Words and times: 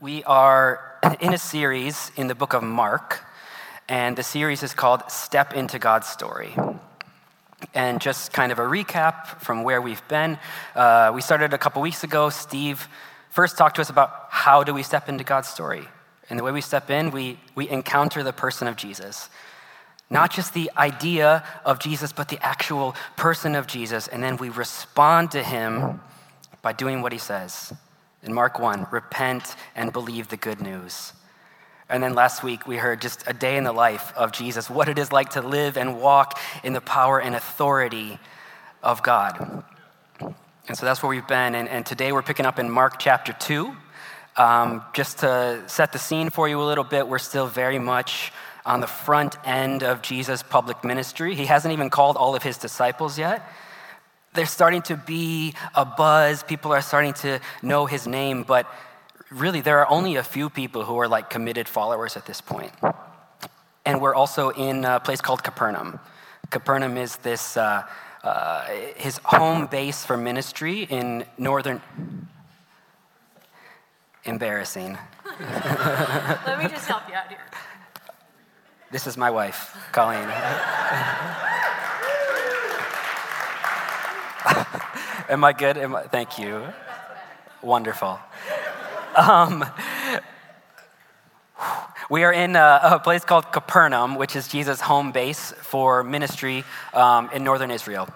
We 0.00 0.24
are 0.24 0.98
in 1.20 1.32
a 1.32 1.38
series 1.38 2.10
in 2.16 2.26
the 2.26 2.34
book 2.34 2.54
of 2.54 2.64
Mark, 2.64 3.24
and 3.88 4.18
the 4.18 4.24
series 4.24 4.64
is 4.64 4.74
called 4.74 5.08
Step 5.12 5.54
into 5.54 5.78
God's 5.78 6.08
Story. 6.08 6.56
And 7.72 8.00
just 8.00 8.32
kind 8.32 8.50
of 8.50 8.58
a 8.58 8.62
recap 8.62 9.40
from 9.40 9.62
where 9.62 9.80
we've 9.80 10.02
been. 10.08 10.38
Uh, 10.74 11.12
we 11.14 11.20
started 11.20 11.54
a 11.54 11.58
couple 11.58 11.82
weeks 11.82 12.02
ago. 12.02 12.30
Steve 12.30 12.88
first 13.30 13.56
talked 13.56 13.76
to 13.76 13.80
us 13.80 13.88
about 13.88 14.26
how 14.28 14.64
do 14.64 14.74
we 14.74 14.82
step 14.82 15.08
into 15.08 15.22
God's 15.22 15.48
story. 15.48 15.86
And 16.28 16.36
the 16.36 16.42
way 16.42 16.50
we 16.50 16.62
step 16.62 16.90
in, 16.90 17.12
we, 17.12 17.38
we 17.54 17.68
encounter 17.68 18.24
the 18.24 18.32
person 18.32 18.66
of 18.66 18.74
Jesus. 18.74 19.30
Not 20.10 20.32
just 20.32 20.52
the 20.52 20.68
idea 20.76 21.44
of 21.64 21.78
Jesus, 21.78 22.12
but 22.12 22.28
the 22.28 22.44
actual 22.44 22.96
person 23.16 23.54
of 23.54 23.68
Jesus. 23.68 24.08
And 24.08 24.20
then 24.20 24.36
we 24.36 24.48
respond 24.48 25.30
to 25.30 25.44
him 25.44 26.00
by 26.60 26.72
doing 26.72 27.02
what 27.02 27.12
he 27.12 27.18
says. 27.18 27.72
In 28.26 28.34
Mark 28.34 28.58
1, 28.58 28.88
repent 28.90 29.54
and 29.76 29.92
believe 29.92 30.28
the 30.28 30.36
good 30.36 30.60
news. 30.60 31.12
And 31.88 32.02
then 32.02 32.14
last 32.14 32.42
week, 32.42 32.66
we 32.66 32.76
heard 32.76 33.00
just 33.00 33.22
a 33.28 33.32
day 33.32 33.56
in 33.56 33.62
the 33.62 33.72
life 33.72 34.12
of 34.16 34.32
Jesus, 34.32 34.68
what 34.68 34.88
it 34.88 34.98
is 34.98 35.12
like 35.12 35.30
to 35.30 35.40
live 35.40 35.76
and 35.76 36.00
walk 36.00 36.40
in 36.64 36.72
the 36.72 36.80
power 36.80 37.20
and 37.20 37.36
authority 37.36 38.18
of 38.82 39.04
God. 39.04 39.62
And 40.20 40.76
so 40.76 40.84
that's 40.84 41.04
where 41.04 41.10
we've 41.10 41.28
been. 41.28 41.54
And, 41.54 41.68
and 41.68 41.86
today 41.86 42.10
we're 42.10 42.22
picking 42.22 42.46
up 42.46 42.58
in 42.58 42.68
Mark 42.68 42.98
chapter 42.98 43.32
2. 43.32 43.76
Um, 44.36 44.82
just 44.92 45.18
to 45.18 45.62
set 45.68 45.92
the 45.92 46.00
scene 46.00 46.28
for 46.28 46.48
you 46.48 46.60
a 46.60 46.66
little 46.66 46.82
bit, 46.82 47.06
we're 47.06 47.20
still 47.20 47.46
very 47.46 47.78
much 47.78 48.32
on 48.64 48.80
the 48.80 48.88
front 48.88 49.36
end 49.46 49.84
of 49.84 50.02
Jesus' 50.02 50.42
public 50.42 50.82
ministry. 50.82 51.36
He 51.36 51.46
hasn't 51.46 51.72
even 51.72 51.90
called 51.90 52.16
all 52.16 52.34
of 52.34 52.42
his 52.42 52.58
disciples 52.58 53.20
yet. 53.20 53.48
There's 54.36 54.50
starting 54.50 54.82
to 54.82 54.96
be 54.96 55.54
a 55.74 55.86
buzz, 55.86 56.42
people 56.42 56.70
are 56.72 56.82
starting 56.82 57.14
to 57.24 57.40
know 57.62 57.86
his 57.86 58.06
name, 58.06 58.42
but 58.42 58.66
really, 59.30 59.62
there 59.62 59.78
are 59.78 59.90
only 59.90 60.16
a 60.16 60.22
few 60.22 60.50
people 60.50 60.84
who 60.84 60.98
are 60.98 61.08
like 61.08 61.30
committed 61.30 61.66
followers 61.68 62.16
at 62.16 62.26
this 62.26 62.42
point. 62.42 62.72
And 63.86 64.00
we're 64.00 64.14
also 64.14 64.50
in 64.50 64.84
a 64.84 65.00
place 65.00 65.22
called 65.22 65.42
Capernaum. 65.42 66.00
Capernaum 66.50 66.98
is 66.98 67.16
this, 67.16 67.56
uh, 67.56 67.82
uh, 68.22 68.66
his 68.96 69.18
home 69.24 69.66
base 69.66 70.04
for 70.04 70.16
ministry 70.16 70.82
in 70.82 71.24
northern. 71.38 71.80
Embarrassing. 74.24 74.98
Let 75.40 76.58
me 76.58 76.68
just 76.68 76.86
help 76.86 77.08
you 77.08 77.14
out 77.14 77.28
here. 77.28 77.38
This 78.90 79.06
is 79.06 79.16
my 79.16 79.30
wife, 79.30 79.76
Colleen. 79.92 80.28
Am 85.28 85.42
I 85.42 85.52
good? 85.52 85.76
Am 85.76 85.96
I, 85.96 86.02
thank 86.02 86.38
you. 86.38 86.62
Wonderful. 87.60 88.20
Um, 89.16 89.64
we 92.08 92.22
are 92.22 92.32
in 92.32 92.54
a, 92.54 92.80
a, 92.84 93.00
place 93.00 93.24
called 93.24 93.50
Capernaum, 93.50 94.14
which 94.14 94.36
is 94.36 94.46
Jesus' 94.46 94.80
home 94.80 95.10
base 95.10 95.50
for 95.62 96.04
ministry 96.04 96.62
um, 96.94 97.28
in 97.32 97.42
northern 97.42 97.72
Israel. 97.72 98.08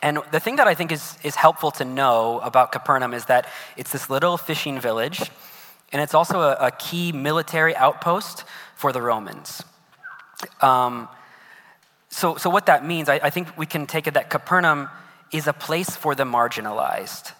And 0.00 0.20
the 0.32 0.40
thing 0.40 0.56
that 0.56 0.66
I 0.66 0.74
think 0.74 0.92
is, 0.92 1.18
is 1.22 1.34
helpful 1.34 1.72
to 1.72 1.84
know 1.84 2.40
about 2.40 2.72
Capernaum 2.72 3.12
is 3.12 3.26
that 3.26 3.46
it's 3.76 3.92
this 3.92 4.08
little 4.08 4.38
fishing 4.38 4.80
village, 4.80 5.30
and 5.92 6.00
it's 6.00 6.14
also 6.14 6.40
a, 6.40 6.52
a 6.54 6.70
key 6.70 7.12
military 7.12 7.76
outpost 7.76 8.44
for 8.76 8.92
the 8.92 9.02
Romans. 9.02 9.62
Um, 10.62 11.06
so, 12.08 12.36
so, 12.36 12.48
what 12.48 12.64
that 12.64 12.86
means, 12.86 13.10
I, 13.10 13.20
I 13.24 13.28
think 13.28 13.58
we 13.58 13.66
can 13.66 13.86
take 13.86 14.06
it 14.06 14.14
that 14.14 14.30
Capernaum 14.30 14.88
is 15.32 15.46
a 15.46 15.52
place 15.52 15.90
for 15.90 16.14
the 16.14 16.24
marginalized 16.24 17.32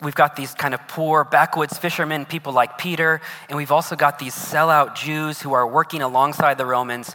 we've 0.00 0.14
got 0.14 0.36
these 0.36 0.52
kind 0.54 0.74
of 0.74 0.88
poor 0.88 1.24
backwoods 1.24 1.78
fishermen, 1.78 2.26
people 2.26 2.52
like 2.52 2.78
Peter, 2.78 3.20
and 3.48 3.56
we've 3.56 3.72
also 3.72 3.96
got 3.96 4.18
these 4.18 4.34
sellout 4.34 4.94
Jews 4.94 5.40
who 5.40 5.52
are 5.52 5.66
working 5.66 6.02
alongside 6.02 6.58
the 6.58 6.66
Romans, 6.66 7.14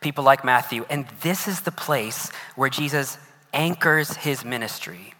people 0.00 0.24
like 0.24 0.44
Matthew. 0.44 0.84
And 0.88 1.06
this 1.22 1.48
is 1.48 1.60
the 1.62 1.72
place 1.72 2.30
where 2.56 2.70
Jesus 2.70 3.18
anchors 3.52 4.14
his 4.14 4.44
ministry 4.44 5.14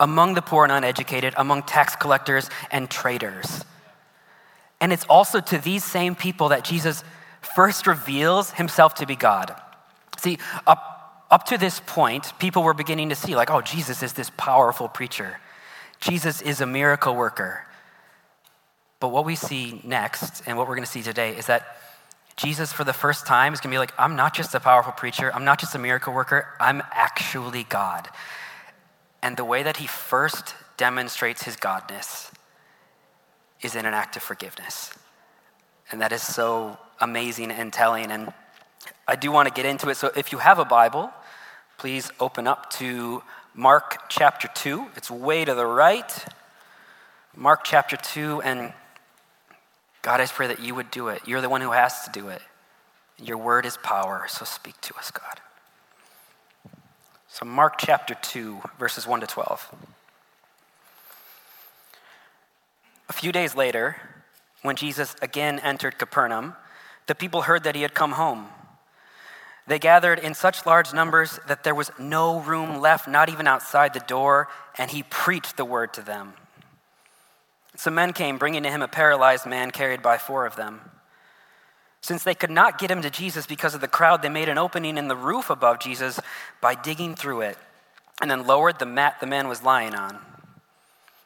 among 0.00 0.34
the 0.34 0.42
poor 0.42 0.64
and 0.64 0.72
uneducated, 0.72 1.34
among 1.36 1.64
tax 1.64 1.96
collectors 1.96 2.48
and 2.70 2.88
traders. 2.88 3.64
And 4.80 4.92
it's 4.92 5.04
also 5.06 5.40
to 5.40 5.58
these 5.58 5.82
same 5.82 6.14
people 6.14 6.50
that 6.50 6.64
Jesus 6.64 7.02
first 7.56 7.86
reveals 7.86 8.52
himself 8.52 8.94
to 8.96 9.06
be 9.06 9.16
God. 9.16 9.54
See, 10.18 10.38
up, 10.66 10.97
up 11.30 11.44
to 11.46 11.58
this 11.58 11.80
point, 11.84 12.32
people 12.38 12.62
were 12.62 12.74
beginning 12.74 13.10
to 13.10 13.14
see, 13.14 13.36
like, 13.36 13.50
oh, 13.50 13.60
Jesus 13.60 14.02
is 14.02 14.14
this 14.14 14.30
powerful 14.36 14.88
preacher. 14.88 15.38
Jesus 16.00 16.40
is 16.40 16.60
a 16.60 16.66
miracle 16.66 17.14
worker. 17.14 17.66
But 19.00 19.08
what 19.08 19.24
we 19.24 19.34
see 19.34 19.80
next, 19.84 20.42
and 20.46 20.56
what 20.56 20.66
we're 20.68 20.74
going 20.74 20.86
to 20.86 20.90
see 20.90 21.02
today, 21.02 21.36
is 21.36 21.46
that 21.46 21.76
Jesus, 22.36 22.72
for 22.72 22.84
the 22.84 22.92
first 22.92 23.26
time, 23.26 23.52
is 23.52 23.60
going 23.60 23.70
to 23.70 23.74
be 23.74 23.78
like, 23.78 23.92
I'm 23.98 24.16
not 24.16 24.34
just 24.34 24.54
a 24.54 24.60
powerful 24.60 24.92
preacher, 24.92 25.32
I'm 25.34 25.44
not 25.44 25.58
just 25.58 25.74
a 25.74 25.78
miracle 25.78 26.14
worker, 26.14 26.48
I'm 26.60 26.82
actually 26.92 27.64
God. 27.64 28.08
And 29.22 29.36
the 29.36 29.44
way 29.44 29.62
that 29.62 29.78
he 29.78 29.86
first 29.86 30.54
demonstrates 30.76 31.42
his 31.42 31.56
godness 31.56 32.30
is 33.60 33.74
in 33.74 33.86
an 33.86 33.94
act 33.94 34.16
of 34.16 34.22
forgiveness. 34.22 34.92
And 35.90 36.00
that 36.00 36.12
is 36.12 36.22
so 36.22 36.78
amazing 37.00 37.50
and 37.50 37.72
telling. 37.72 38.10
And 38.10 38.32
I 39.06 39.16
do 39.16 39.30
want 39.32 39.48
to 39.48 39.54
get 39.54 39.66
into 39.66 39.88
it. 39.88 39.96
So 39.96 40.10
if 40.16 40.32
you 40.32 40.38
have 40.38 40.58
a 40.58 40.64
Bible, 40.64 41.10
please 41.78 42.10
open 42.20 42.46
up 42.46 42.70
to 42.72 43.22
Mark 43.54 44.08
chapter 44.08 44.48
2. 44.48 44.88
It's 44.96 45.10
way 45.10 45.44
to 45.44 45.54
the 45.54 45.66
right. 45.66 46.26
Mark 47.36 47.64
chapter 47.64 47.96
2. 47.96 48.42
And 48.42 48.72
God, 50.02 50.20
I 50.20 50.26
pray 50.26 50.46
that 50.46 50.60
you 50.60 50.74
would 50.74 50.90
do 50.90 51.08
it. 51.08 51.22
You're 51.26 51.40
the 51.40 51.48
one 51.48 51.60
who 51.60 51.72
has 51.72 52.04
to 52.04 52.10
do 52.10 52.28
it. 52.28 52.42
Your 53.20 53.36
word 53.36 53.66
is 53.66 53.76
power, 53.78 54.26
so 54.28 54.44
speak 54.44 54.80
to 54.82 54.94
us, 54.96 55.10
God. 55.10 55.40
So, 57.26 57.44
Mark 57.44 57.74
chapter 57.78 58.14
2, 58.14 58.60
verses 58.78 59.06
1 59.06 59.20
to 59.20 59.26
12. 59.26 59.74
A 63.08 63.12
few 63.12 63.32
days 63.32 63.54
later, 63.54 63.96
when 64.62 64.76
Jesus 64.76 65.16
again 65.20 65.58
entered 65.60 65.98
Capernaum, 65.98 66.54
the 67.06 67.14
people 67.14 67.42
heard 67.42 67.64
that 67.64 67.74
he 67.74 67.82
had 67.82 67.94
come 67.94 68.12
home. 68.12 68.48
They 69.68 69.78
gathered 69.78 70.18
in 70.18 70.32
such 70.32 70.64
large 70.64 70.94
numbers 70.94 71.38
that 71.46 71.62
there 71.62 71.74
was 71.74 71.90
no 71.98 72.40
room 72.40 72.80
left, 72.80 73.06
not 73.06 73.28
even 73.28 73.46
outside 73.46 73.92
the 73.92 74.00
door, 74.00 74.48
and 74.78 74.90
he 74.90 75.02
preached 75.02 75.58
the 75.58 75.64
word 75.64 75.92
to 75.92 76.02
them. 76.02 76.32
Some 77.76 77.94
men 77.94 78.14
came, 78.14 78.38
bringing 78.38 78.62
to 78.62 78.70
him 78.70 78.80
a 78.80 78.88
paralyzed 78.88 79.44
man 79.44 79.70
carried 79.70 80.00
by 80.00 80.16
four 80.16 80.46
of 80.46 80.56
them. 80.56 80.80
Since 82.00 82.24
they 82.24 82.34
could 82.34 82.50
not 82.50 82.78
get 82.78 82.90
him 82.90 83.02
to 83.02 83.10
Jesus 83.10 83.46
because 83.46 83.74
of 83.74 83.82
the 83.82 83.88
crowd, 83.88 84.22
they 84.22 84.30
made 84.30 84.48
an 84.48 84.56
opening 84.56 84.96
in 84.96 85.08
the 85.08 85.14
roof 85.14 85.50
above 85.50 85.80
Jesus 85.80 86.18
by 86.62 86.74
digging 86.74 87.14
through 87.14 87.42
it, 87.42 87.58
and 88.22 88.30
then 88.30 88.46
lowered 88.46 88.78
the 88.78 88.86
mat 88.86 89.20
the 89.20 89.26
man 89.26 89.48
was 89.48 89.62
lying 89.62 89.94
on. 89.94 90.18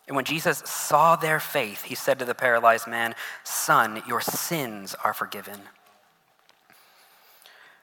And 0.09 0.17
when 0.17 0.25
Jesus 0.25 0.59
saw 0.67 1.15
their 1.15 1.39
faith, 1.39 1.85
he 1.85 1.95
said 1.95 2.19
to 2.19 2.25
the 2.25 2.35
paralyzed 2.35 2.89
man, 2.89 3.15
Son, 3.45 4.03
your 4.09 4.21
sins 4.21 4.97
are 5.05 5.15
forgiven. 5.15 5.61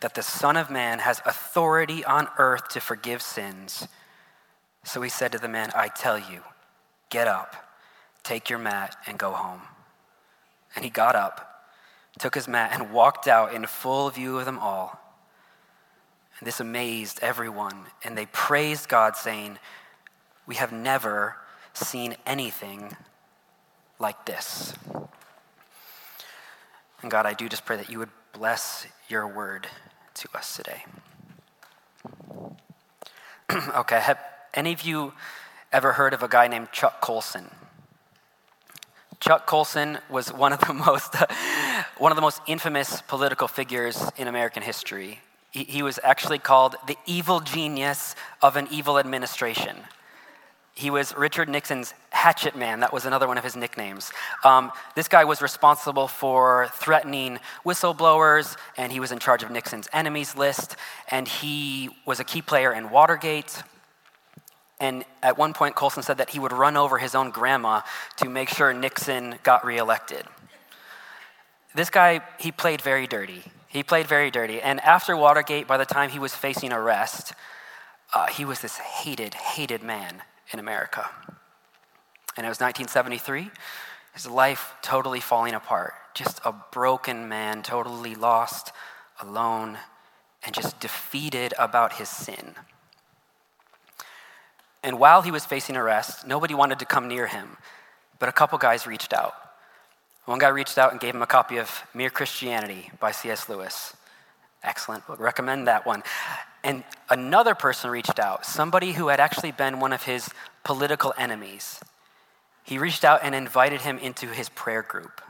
that 0.00 0.14
the 0.14 0.22
Son 0.22 0.56
of 0.56 0.70
Man 0.70 1.00
has 1.00 1.20
authority 1.24 2.04
on 2.04 2.28
earth 2.38 2.68
to 2.68 2.80
forgive 2.80 3.20
sins. 3.20 3.88
So 4.84 5.02
he 5.02 5.10
said 5.10 5.32
to 5.32 5.38
the 5.38 5.48
man, 5.48 5.70
I 5.74 5.88
tell 5.88 6.18
you, 6.18 6.42
get 7.10 7.26
up, 7.26 7.56
take 8.22 8.48
your 8.48 8.58
mat, 8.58 8.96
and 9.06 9.18
go 9.18 9.32
home. 9.32 9.62
And 10.74 10.84
he 10.84 10.90
got 10.90 11.16
up, 11.16 11.64
took 12.18 12.34
his 12.34 12.46
mat, 12.46 12.70
and 12.72 12.92
walked 12.92 13.26
out 13.26 13.52
in 13.52 13.66
full 13.66 14.08
view 14.10 14.38
of 14.38 14.44
them 14.44 14.58
all. 14.58 15.00
And 16.38 16.46
this 16.46 16.60
amazed 16.60 17.18
everyone, 17.20 17.86
and 18.04 18.16
they 18.16 18.26
praised 18.26 18.88
God, 18.88 19.16
saying, 19.16 19.58
We 20.46 20.54
have 20.54 20.72
never 20.72 21.36
seen 21.72 22.16
anything 22.24 22.96
like 23.98 24.24
this. 24.26 24.74
And 27.02 27.10
God, 27.10 27.26
I 27.26 27.34
do 27.34 27.48
just 27.48 27.64
pray 27.64 27.76
that 27.76 27.90
you 27.90 27.98
would 27.98 28.10
bless 28.32 28.86
your 29.08 29.26
word 29.26 29.66
to 30.18 30.28
us 30.34 30.56
today. 30.56 30.84
okay, 33.76 34.00
have 34.00 34.18
any 34.54 34.72
of 34.72 34.82
you 34.82 35.12
ever 35.72 35.92
heard 35.92 36.12
of 36.12 36.22
a 36.22 36.28
guy 36.28 36.48
named 36.48 36.72
Chuck 36.72 37.00
Colson? 37.00 37.50
Chuck 39.20 39.46
Colson 39.46 39.98
was 40.08 40.32
one 40.32 40.52
of 40.52 40.60
the 40.60 40.72
most, 40.86 41.14
one 41.98 42.12
of 42.12 42.16
the 42.16 42.22
most 42.22 42.40
infamous 42.46 43.02
political 43.02 43.48
figures 43.48 44.02
in 44.16 44.28
American 44.28 44.62
history. 44.62 45.20
He, 45.50 45.64
he 45.64 45.82
was 45.82 45.98
actually 46.02 46.38
called 46.38 46.76
the 46.86 46.96
evil 47.06 47.40
genius 47.40 48.14
of 48.42 48.56
an 48.56 48.68
evil 48.70 48.98
administration. 48.98 49.76
He 50.78 50.90
was 50.90 51.12
Richard 51.16 51.48
Nixon's 51.48 51.92
hatchet 52.10 52.54
man. 52.54 52.78
That 52.80 52.92
was 52.92 53.04
another 53.04 53.26
one 53.26 53.36
of 53.36 53.42
his 53.42 53.56
nicknames. 53.56 54.12
Um, 54.44 54.70
this 54.94 55.08
guy 55.08 55.24
was 55.24 55.42
responsible 55.42 56.06
for 56.06 56.68
threatening 56.72 57.40
whistleblowers, 57.64 58.56
and 58.76 58.92
he 58.92 59.00
was 59.00 59.10
in 59.10 59.18
charge 59.18 59.42
of 59.42 59.50
Nixon's 59.50 59.88
enemies 59.92 60.36
list, 60.36 60.76
and 61.10 61.26
he 61.26 61.90
was 62.06 62.20
a 62.20 62.24
key 62.24 62.42
player 62.42 62.72
in 62.72 62.90
Watergate. 62.90 63.60
And 64.78 65.04
at 65.20 65.36
one 65.36 65.52
point, 65.52 65.74
Colson 65.74 66.04
said 66.04 66.18
that 66.18 66.30
he 66.30 66.38
would 66.38 66.52
run 66.52 66.76
over 66.76 66.98
his 66.98 67.16
own 67.16 67.32
grandma 67.32 67.80
to 68.18 68.28
make 68.28 68.48
sure 68.48 68.72
Nixon 68.72 69.40
got 69.42 69.66
reelected. 69.66 70.26
This 71.74 71.90
guy, 71.90 72.20
he 72.38 72.52
played 72.52 72.82
very 72.82 73.08
dirty. 73.08 73.42
He 73.66 73.82
played 73.82 74.06
very 74.06 74.30
dirty. 74.30 74.60
And 74.60 74.78
after 74.82 75.16
Watergate, 75.16 75.66
by 75.66 75.76
the 75.76 75.84
time 75.84 76.10
he 76.10 76.20
was 76.20 76.36
facing 76.36 76.72
arrest, 76.72 77.32
uh, 78.14 78.28
he 78.28 78.44
was 78.44 78.60
this 78.60 78.76
hated, 78.76 79.34
hated 79.34 79.82
man 79.82 80.22
in 80.52 80.58
America. 80.58 81.08
And 82.36 82.46
it 82.46 82.48
was 82.48 82.60
1973, 82.60 83.50
his 84.14 84.26
life 84.26 84.74
totally 84.82 85.20
falling 85.20 85.54
apart. 85.54 85.94
Just 86.14 86.40
a 86.44 86.54
broken 86.72 87.28
man, 87.28 87.62
totally 87.62 88.14
lost, 88.14 88.72
alone, 89.20 89.78
and 90.44 90.54
just 90.54 90.80
defeated 90.80 91.52
about 91.58 91.94
his 91.94 92.08
sin. 92.08 92.54
And 94.82 94.98
while 94.98 95.22
he 95.22 95.30
was 95.30 95.44
facing 95.44 95.76
arrest, 95.76 96.26
nobody 96.26 96.54
wanted 96.54 96.78
to 96.78 96.84
come 96.84 97.08
near 97.08 97.26
him, 97.26 97.56
but 98.18 98.28
a 98.28 98.32
couple 98.32 98.58
guys 98.58 98.86
reached 98.86 99.12
out. 99.12 99.34
One 100.24 100.38
guy 100.38 100.48
reached 100.48 100.78
out 100.78 100.92
and 100.92 101.00
gave 101.00 101.14
him 101.14 101.22
a 101.22 101.26
copy 101.26 101.56
of 101.56 101.82
Mere 101.94 102.10
Christianity 102.10 102.90
by 103.00 103.10
C.S. 103.10 103.48
Lewis. 103.48 103.96
Excellent 104.62 105.06
book, 105.06 105.18
recommend 105.18 105.66
that 105.66 105.86
one. 105.86 106.02
And 106.64 106.84
another 107.08 107.54
person 107.54 107.90
reached 107.90 108.18
out, 108.18 108.44
somebody 108.44 108.92
who 108.92 109.08
had 109.08 109.20
actually 109.20 109.52
been 109.52 109.80
one 109.80 109.92
of 109.92 110.02
his 110.02 110.28
political 110.64 111.14
enemies. 111.16 111.80
He 112.64 112.78
reached 112.78 113.04
out 113.04 113.20
and 113.22 113.34
invited 113.34 113.80
him 113.80 113.98
into 113.98 114.26
his 114.26 114.48
prayer 114.48 114.82
group. 114.82 115.22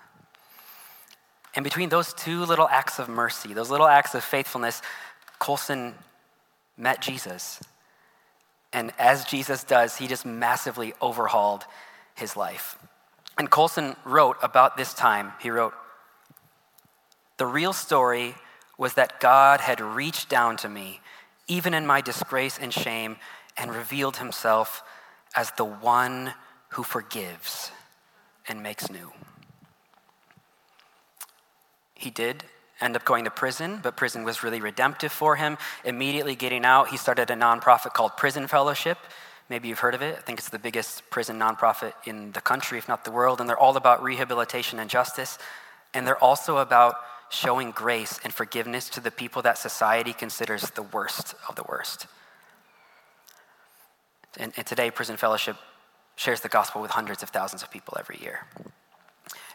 And 1.55 1.65
between 1.65 1.89
those 1.89 2.13
two 2.13 2.45
little 2.45 2.69
acts 2.69 2.99
of 2.99 3.09
mercy, 3.09 3.55
those 3.55 3.71
little 3.71 3.87
acts 3.87 4.15
of 4.15 4.25
faithfulness, 4.25 4.83
Colson 5.39 5.95
met 6.77 7.01
Jesus. 7.01 7.61
And 8.73 8.93
as 8.99 9.25
Jesus 9.25 9.65
does, 9.65 9.97
he 9.97 10.07
just 10.07 10.27
massively 10.27 10.95
overhauled 11.01 11.65
his 12.15 12.37
life. 12.37 12.77
And 13.39 13.51
Colson 13.51 13.97
wrote 14.05 14.37
about 14.43 14.77
this 14.77 14.93
time, 14.93 15.33
he 15.41 15.51
wrote, 15.51 15.75
The 17.37 17.47
real 17.47 17.73
story 17.73 18.35
was 18.77 18.95
that 18.95 19.21
God 19.21 19.61
had 19.61 19.81
reached 19.81 20.29
down 20.29 20.57
to 20.59 20.69
me, 20.69 21.01
even 21.49 21.75
in 21.75 21.87
my 21.87 22.01
disgrace 22.01 22.59
and 22.61 22.73
shame, 22.73 23.17
and 23.57 23.75
revealed 23.75 24.19
himself 24.19 24.83
as 25.35 25.51
the 25.57 25.65
one 25.65 26.33
who 26.71 26.83
forgives 26.83 27.73
and 28.47 28.63
makes 28.63 28.91
new. 28.91 29.13
He 31.95 32.11
did 32.11 32.45
end 32.81 32.95
up 32.95 33.05
going 33.05 33.25
to 33.25 33.31
prison, 33.31 33.81
but 33.83 33.97
prison 33.97 34.23
was 34.23 34.43
really 34.43 34.61
redemptive 34.61 35.11
for 35.11 35.37
him. 35.37 35.59
Immediately 35.85 36.37
getting 36.37 36.65
out, 36.65 36.89
he 36.89 36.97
started 36.97 37.31
a 37.31 37.35
nonprofit 37.35 37.93
called 37.93 38.17
Prison 38.17 38.47
Fellowship. 38.47 38.99
Maybe 39.49 39.69
you've 39.69 39.81
heard 39.81 39.95
of 39.95 40.03
it. 40.03 40.17
I 40.17 40.21
think 40.21 40.39
it's 40.39 40.51
the 40.51 40.59
biggest 40.59 41.09
prison 41.11 41.39
nonprofit 41.39 41.95
in 42.05 42.33
the 42.33 42.41
country, 42.41 42.79
if 42.79 42.87
not 42.87 43.05
the 43.05 43.11
world. 43.11 43.41
And 43.41 43.49
they're 43.49 43.59
all 43.59 43.77
about 43.77 44.03
rehabilitation 44.03 44.79
and 44.79 44.89
justice. 44.89 45.39
And 45.95 46.07
they're 46.07 46.23
also 46.23 46.59
about 46.59 46.97
showing 47.31 47.71
grace 47.71 48.19
and 48.25 48.33
forgiveness 48.33 48.89
to 48.91 49.01
the 49.01 49.11
people 49.11 49.43
that 49.43 49.59
society 49.59 50.13
considers 50.13 50.71
the 50.71 50.83
worst 50.83 51.35
of 51.49 51.57
the 51.57 51.65
worst. 51.69 52.07
And, 54.39 54.53
and 54.57 54.67
today, 54.67 54.91
Prison 54.91 55.17
Fellowship 55.17 55.57
shares 56.17 56.41
the 56.41 56.49
gospel 56.49 56.83
with 56.83 56.91
hundreds 56.91 57.23
of 57.23 57.31
thousands 57.31 57.63
of 57.63 57.71
people 57.71 57.97
every 57.99 58.19
year. 58.21 58.47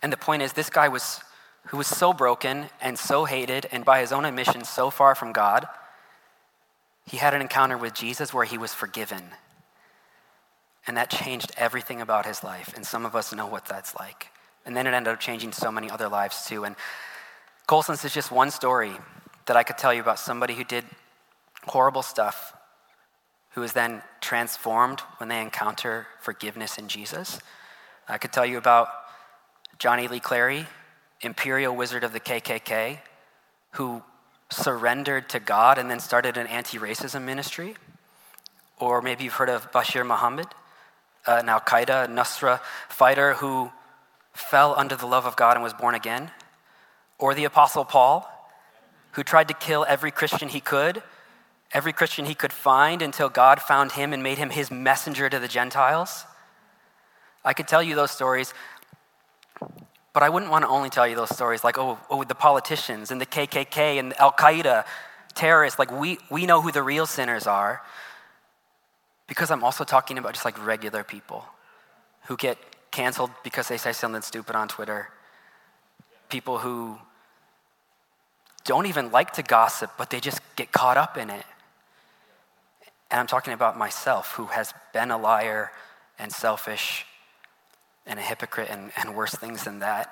And 0.02 0.12
the 0.12 0.18
point 0.18 0.42
is, 0.42 0.54
this 0.54 0.70
guy 0.70 0.88
was 0.88 1.22
who 1.68 1.78
was 1.78 1.88
so 1.88 2.12
broken 2.14 2.66
and 2.82 3.00
so 3.00 3.26
hated, 3.26 3.68
and 3.72 3.86
by 3.86 4.02
his 4.02 4.12
own 4.12 4.26
admission, 4.26 4.66
so 4.66 4.90
far 4.90 5.16
from 5.16 5.32
God, 5.32 5.68
he 7.06 7.18
had 7.18 7.34
an 7.34 7.42
encounter 7.42 7.78
with 7.78 7.94
Jesus 7.94 8.34
where 8.34 8.46
he 8.46 8.58
was 8.58 8.74
forgiven. 8.74 9.24
And 10.86 10.98
that 10.98 11.10
changed 11.10 11.52
everything 11.56 12.02
about 12.02 12.26
his 12.26 12.44
life. 12.44 12.74
And 12.76 12.86
some 12.86 13.06
of 13.06 13.16
us 13.16 13.34
know 13.34 13.48
what 13.48 13.66
that's 13.66 13.96
like. 13.96 14.28
And 14.66 14.76
then 14.76 14.88
it 14.88 14.94
ended 14.94 15.14
up 15.14 15.20
changing 15.20 15.54
so 15.54 15.72
many 15.72 15.90
other 15.90 16.10
lives 16.10 16.46
too. 16.46 16.66
And 16.66 16.76
Colson's 17.66 18.04
is 18.04 18.14
just 18.14 18.32
one 18.32 18.52
story 18.52 18.92
that 19.46 19.56
I 19.56 19.64
could 19.64 19.78
tell 19.78 19.94
you 19.94 20.02
about 20.02 20.20
somebody 20.20 20.54
who 20.54 20.64
did 20.64 20.84
horrible 21.66 22.02
stuff, 22.02 22.54
who 23.52 23.62
was 23.62 23.74
then 23.74 24.02
transformed 24.20 25.00
when 25.18 25.30
they 25.30 25.42
encounter 25.42 26.08
forgiveness 26.20 26.78
in 26.78 26.88
Jesus. 26.88 27.40
I 28.08 28.18
could 28.18 28.34
tell 28.34 28.46
you 28.46 28.58
about 28.58 28.90
Johnny 29.80 30.08
Lee 30.08 30.20
Clary, 30.20 30.66
imperial 31.22 31.76
wizard 31.76 32.04
of 32.04 32.12
the 32.12 32.20
KKK 32.20 33.00
who 33.72 34.04
surrendered 34.50 35.30
to 35.30 35.40
God 35.40 35.78
and 35.78 35.90
then 35.90 36.00
started 36.00 36.38
an 36.38 36.48
anti 36.48 36.78
racism 36.78 37.24
ministry. 37.24 37.76
Or 38.78 39.02
maybe 39.02 39.24
you've 39.24 39.34
heard 39.34 39.50
of 39.50 39.72
Bashir 39.72 40.06
Muhammad, 40.06 40.48
an 41.26 41.48
Al 41.48 41.62
Qaeda, 41.62 42.08
Nusra 42.08 42.60
fighter 42.90 43.36
who 43.36 43.72
fell 44.34 44.76
under 44.78 44.96
the 44.96 45.06
love 45.06 45.26
of 45.26 45.36
God 45.36 45.56
and 45.56 45.64
was 45.64 45.74
born 45.74 45.96
again. 45.96 46.32
Or 47.18 47.34
the 47.34 47.46
Apostle 47.46 47.86
Paul, 47.86 48.30
who 49.12 49.24
tried 49.24 49.48
to 49.48 49.54
kill 49.54 49.86
every 49.88 50.12
Christian 50.12 50.50
he 50.50 50.60
could, 50.60 51.04
every 51.72 51.94
Christian 51.94 52.26
he 52.26 52.36
could 52.36 52.54
find 52.54 53.02
until 53.02 53.30
God 53.30 53.62
found 53.62 53.94
him 53.94 54.14
and 54.14 54.22
made 54.22 54.38
him 54.38 54.50
his 54.50 54.70
messenger 54.72 55.30
to 55.30 55.40
the 55.40 55.48
Gentiles. 55.48 56.26
I 57.46 57.54
could 57.54 57.68
tell 57.68 57.84
you 57.84 57.96
those 57.96 58.12
stories, 58.12 58.54
but 60.14 60.24
I 60.24 60.30
wouldn't 60.30 60.52
want 60.52 60.64
to 60.64 60.70
only 60.70 60.90
tell 60.90 61.08
you 61.08 61.16
those 61.16 61.34
stories 61.36 61.64
like, 61.64 61.78
oh, 61.78 62.00
oh 62.10 62.24
the 62.24 62.36
politicians 62.36 63.12
and 63.12 63.20
the 63.20 63.26
KKK 63.26 64.00
and 64.00 64.18
Al 64.20 64.32
Qaeda 64.32 64.86
terrorists. 65.34 65.80
Like, 65.80 65.92
we, 65.92 66.20
we 66.30 66.46
know 66.46 66.62
who 66.62 66.72
the 66.72 66.84
real 66.84 67.06
sinners 67.06 67.48
are. 67.48 67.82
Because 69.28 69.52
I'm 69.52 69.64
also 69.64 69.84
talking 69.84 70.18
about 70.18 70.34
just 70.34 70.46
like 70.46 70.64
regular 70.64 71.04
people 71.04 71.46
who 72.26 72.38
get 72.38 72.58
canceled 72.92 73.32
because 73.44 73.68
they 73.68 73.78
say 73.78 73.92
something 73.92 74.22
stupid 74.22 74.56
on 74.56 74.68
Twitter. 74.68 75.10
People 76.34 76.58
who 76.58 76.98
don't 78.64 78.88
even 78.88 79.12
like 79.12 79.34
to 79.34 79.44
gossip, 79.44 79.92
but 80.00 80.10
they 80.10 80.20
just 80.20 80.42
get 80.56 80.72
caught 80.72 80.98
up 80.98 81.16
in 81.16 81.30
it. 81.30 81.46
And 83.12 83.20
I'm 83.20 83.28
talking 83.28 83.54
about 83.54 83.78
myself, 83.78 84.32
who 84.32 84.48
has 84.48 84.74
been 84.94 85.12
a 85.12 85.18
liar 85.20 85.72
and 86.18 86.32
selfish 86.32 87.06
and 88.08 88.18
a 88.18 88.24
hypocrite 88.24 88.70
and, 88.72 88.92
and 88.98 89.14
worse 89.14 89.36
things 89.36 89.66
than 89.66 89.78
that. 89.82 90.12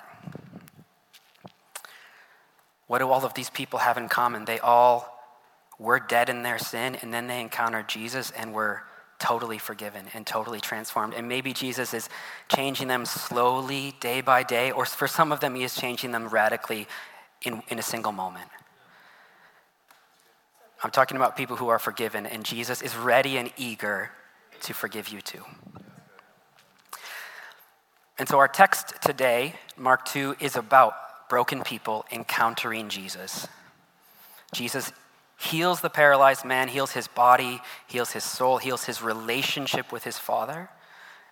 What 2.86 2.98
do 2.98 3.10
all 3.10 3.24
of 3.24 3.34
these 3.34 3.50
people 3.50 3.80
have 3.80 3.98
in 3.98 4.08
common? 4.08 4.44
They 4.44 4.60
all 4.60 5.26
were 5.76 5.98
dead 5.98 6.28
in 6.28 6.44
their 6.44 6.58
sin, 6.58 6.96
and 7.02 7.12
then 7.12 7.26
they 7.26 7.40
encountered 7.40 7.88
Jesus 7.88 8.30
and 8.30 8.54
were 8.54 8.84
totally 9.22 9.58
forgiven 9.58 10.06
and 10.14 10.26
totally 10.26 10.60
transformed. 10.60 11.14
And 11.14 11.28
maybe 11.28 11.52
Jesus 11.52 11.94
is 11.94 12.08
changing 12.48 12.88
them 12.88 13.06
slowly, 13.06 13.94
day 14.00 14.20
by 14.20 14.42
day, 14.42 14.72
or 14.72 14.84
for 14.84 15.06
some 15.06 15.30
of 15.30 15.38
them, 15.38 15.54
he 15.54 15.62
is 15.62 15.76
changing 15.76 16.10
them 16.10 16.28
radically 16.28 16.88
in, 17.42 17.62
in 17.68 17.78
a 17.78 17.82
single 17.82 18.10
moment. 18.10 18.50
I'm 20.82 20.90
talking 20.90 21.16
about 21.16 21.36
people 21.36 21.54
who 21.54 21.68
are 21.68 21.78
forgiven, 21.78 22.26
and 22.26 22.44
Jesus 22.44 22.82
is 22.82 22.96
ready 22.96 23.36
and 23.38 23.52
eager 23.56 24.10
to 24.62 24.74
forgive 24.74 25.08
you 25.08 25.20
too. 25.20 25.44
And 28.18 28.28
so 28.28 28.38
our 28.38 28.48
text 28.48 29.00
today, 29.02 29.54
Mark 29.76 30.04
2, 30.06 30.36
is 30.40 30.56
about 30.56 31.28
broken 31.28 31.62
people 31.62 32.04
encountering 32.10 32.88
Jesus. 32.88 33.46
Jesus 34.52 34.92
heals 35.42 35.80
the 35.80 35.90
paralyzed 35.90 36.44
man, 36.44 36.68
heals 36.68 36.92
his 36.92 37.08
body, 37.08 37.60
heals 37.86 38.12
his 38.12 38.24
soul, 38.24 38.58
heals 38.58 38.84
his 38.84 39.02
relationship 39.02 39.90
with 39.90 40.04
his 40.04 40.18
Father. 40.18 40.70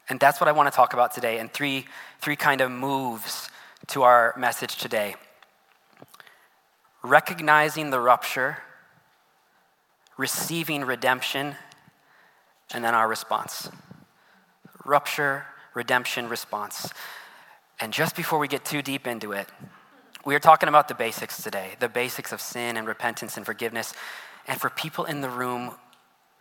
And 0.09 0.19
that's 0.19 0.41
what 0.41 0.49
I 0.49 0.53
want 0.53 0.71
to 0.71 0.75
talk 0.75 0.93
about 0.93 1.15
today, 1.15 1.39
and 1.39 1.53
three, 1.53 1.87
three 2.21 2.37
kind 2.37 2.61
of 2.61 2.71
moves 2.71 3.51
to 3.89 4.03
our 4.03 4.35
message 4.37 4.77
today 4.77 5.15
recognizing 7.03 7.89
the 7.89 7.99
rupture, 7.99 8.59
receiving 10.19 10.85
redemption, 10.85 11.55
and 12.75 12.85
then 12.85 12.95
our 12.95 13.09
response. 13.09 13.71
Rupture, 14.85 15.47
redemption 15.73 16.29
response. 16.29 16.93
And 17.81 17.91
just 17.91 18.17
before 18.17 18.39
we 18.39 18.49
get 18.49 18.67
too 18.67 18.83
deep 18.83 19.07
into 19.07 19.33
it, 19.33 19.49
we 20.25 20.35
are 20.35 20.41
talking 20.41 20.69
about 20.69 20.89
the 20.89 20.95
basics 20.95 21.43
today 21.43 21.77
the 21.81 21.89
basics 21.89 22.33
of 22.33 22.41
sin 22.41 22.77
and 22.77 22.87
repentance 22.87 23.37
and 23.37 23.47
forgiveness. 23.47 23.95
And 24.47 24.61
for 24.61 24.71
people 24.71 25.05
in 25.05 25.21
the 25.21 25.29
room 25.29 25.73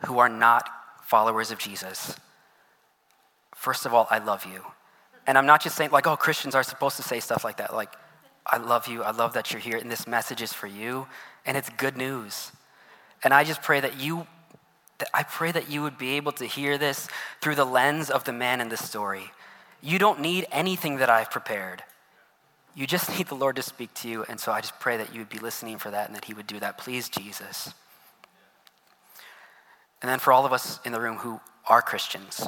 who 0.05 0.19
are 0.19 0.29
not 0.29 0.69
followers 1.03 1.51
of 1.51 1.59
Jesus, 1.59 2.15
first 3.55 3.85
of 3.85 3.93
all, 3.93 4.07
I 4.09 4.19
love 4.19 4.45
you. 4.45 4.63
And 5.27 5.37
I'm 5.37 5.45
not 5.45 5.61
just 5.61 5.75
saying, 5.75 5.91
like, 5.91 6.07
oh, 6.07 6.15
Christians 6.15 6.55
are 6.55 6.63
supposed 6.63 6.97
to 6.97 7.03
say 7.03 7.19
stuff 7.19 7.43
like 7.43 7.57
that. 7.57 7.75
Like, 7.75 7.93
I 8.45 8.57
love 8.57 8.87
you. 8.87 9.03
I 9.03 9.11
love 9.11 9.33
that 9.33 9.51
you're 9.51 9.59
here. 9.61 9.77
And 9.77 9.91
this 9.91 10.07
message 10.07 10.41
is 10.41 10.53
for 10.53 10.65
you. 10.65 11.07
And 11.45 11.55
it's 11.55 11.69
good 11.69 11.97
news. 11.97 12.51
And 13.23 13.33
I 13.33 13.43
just 13.43 13.61
pray 13.61 13.79
that 13.79 13.99
you, 13.99 14.25
I 15.13 15.23
pray 15.23 15.51
that 15.51 15.69
you 15.69 15.81
would 15.83 15.97
be 15.97 16.11
able 16.11 16.31
to 16.33 16.45
hear 16.45 16.77
this 16.77 17.07
through 17.41 17.55
the 17.55 17.65
lens 17.65 18.09
of 18.09 18.23
the 18.23 18.33
man 18.33 18.61
in 18.61 18.69
the 18.69 18.77
story. 18.77 19.31
You 19.81 19.99
don't 19.99 20.19
need 20.19 20.47
anything 20.51 20.97
that 20.97 21.09
I've 21.09 21.29
prepared. 21.29 21.83
You 22.75 22.87
just 22.87 23.09
need 23.17 23.27
the 23.27 23.35
Lord 23.35 23.55
to 23.57 23.61
speak 23.61 23.93
to 23.95 24.09
you. 24.09 24.23
And 24.29 24.39
so 24.39 24.51
I 24.51 24.61
just 24.61 24.79
pray 24.79 24.97
that 24.97 25.13
you 25.13 25.19
would 25.19 25.29
be 25.29 25.39
listening 25.39 25.77
for 25.77 25.91
that 25.91 26.07
and 26.07 26.15
that 26.15 26.25
He 26.25 26.33
would 26.33 26.47
do 26.47 26.59
that. 26.59 26.77
Please, 26.77 27.09
Jesus. 27.09 27.73
And 30.01 30.09
then 30.09 30.19
for 30.19 30.31
all 30.31 30.45
of 30.45 30.53
us 30.53 30.79
in 30.85 30.91
the 30.91 31.01
room 31.01 31.17
who 31.17 31.41
are 31.67 31.81
Christians, 31.81 32.47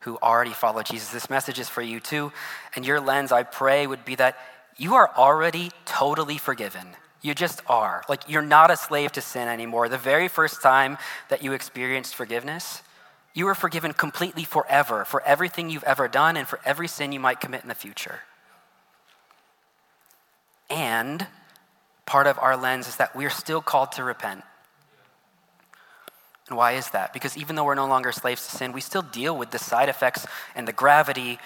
who 0.00 0.18
already 0.22 0.52
follow 0.52 0.82
Jesus, 0.82 1.10
this 1.10 1.28
message 1.28 1.58
is 1.58 1.68
for 1.68 1.82
you 1.82 2.00
too. 2.00 2.32
And 2.74 2.86
your 2.86 3.00
lens, 3.00 3.30
I 3.30 3.42
pray, 3.42 3.86
would 3.86 4.04
be 4.04 4.14
that 4.16 4.38
you 4.78 4.94
are 4.94 5.10
already 5.16 5.70
totally 5.84 6.38
forgiven. 6.38 6.88
You 7.20 7.34
just 7.34 7.62
are. 7.68 8.02
Like, 8.08 8.28
you're 8.28 8.42
not 8.42 8.70
a 8.70 8.76
slave 8.76 9.12
to 9.12 9.20
sin 9.20 9.48
anymore. 9.48 9.88
The 9.88 9.98
very 9.98 10.28
first 10.28 10.62
time 10.62 10.98
that 11.28 11.42
you 11.42 11.52
experienced 11.52 12.14
forgiveness, 12.14 12.82
you 13.34 13.44
were 13.44 13.54
forgiven 13.54 13.92
completely 13.92 14.44
forever 14.44 15.04
for 15.04 15.22
everything 15.22 15.70
you've 15.70 15.84
ever 15.84 16.08
done 16.08 16.36
and 16.36 16.48
for 16.48 16.58
every 16.64 16.88
sin 16.88 17.12
you 17.12 17.20
might 17.20 17.40
commit 17.40 17.62
in 17.62 17.68
the 17.68 17.74
future. 17.74 18.20
And 20.72 21.26
part 22.06 22.26
of 22.26 22.38
our 22.38 22.56
lens 22.56 22.88
is 22.88 22.96
that 22.96 23.14
we're 23.14 23.30
still 23.30 23.60
called 23.60 23.92
to 23.92 24.04
repent. 24.04 24.42
And 26.48 26.56
why 26.56 26.72
is 26.72 26.90
that? 26.90 27.12
Because 27.12 27.36
even 27.36 27.56
though 27.56 27.64
we're 27.64 27.74
no 27.74 27.86
longer 27.86 28.10
slaves 28.10 28.48
to 28.48 28.56
sin, 28.56 28.72
we 28.72 28.80
still 28.80 29.02
deal 29.02 29.36
with 29.36 29.50
the 29.50 29.58
side 29.58 29.90
effects 29.90 30.26
and 30.54 30.66
the 30.66 30.72
gravity 30.72 31.38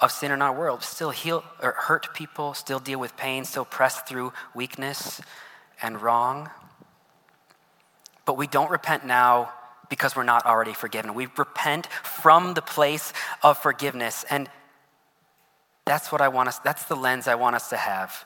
of 0.00 0.10
sin 0.10 0.32
in 0.32 0.42
our 0.42 0.52
world, 0.52 0.82
still 0.82 1.10
heal 1.10 1.44
or 1.62 1.72
hurt 1.72 2.12
people, 2.12 2.54
still 2.54 2.80
deal 2.80 2.98
with 2.98 3.16
pain, 3.16 3.44
still 3.44 3.64
press 3.64 4.00
through 4.00 4.32
weakness 4.52 5.20
and 5.80 6.02
wrong. 6.02 6.50
But 8.24 8.36
we 8.36 8.48
don't 8.48 8.70
repent 8.70 9.06
now 9.06 9.52
because 9.88 10.16
we're 10.16 10.24
not 10.24 10.44
already 10.44 10.72
forgiven. 10.72 11.14
We 11.14 11.28
repent 11.36 11.86
from 11.86 12.54
the 12.54 12.62
place 12.62 13.12
of 13.44 13.58
forgiveness. 13.58 14.24
And 14.28 14.48
that's 15.84 16.12
what 16.12 16.20
I 16.20 16.28
want 16.28 16.48
us, 16.48 16.58
that's 16.60 16.84
the 16.84 16.96
lens 16.96 17.28
I 17.28 17.34
want 17.34 17.56
us 17.56 17.70
to 17.70 17.76
have. 17.76 18.24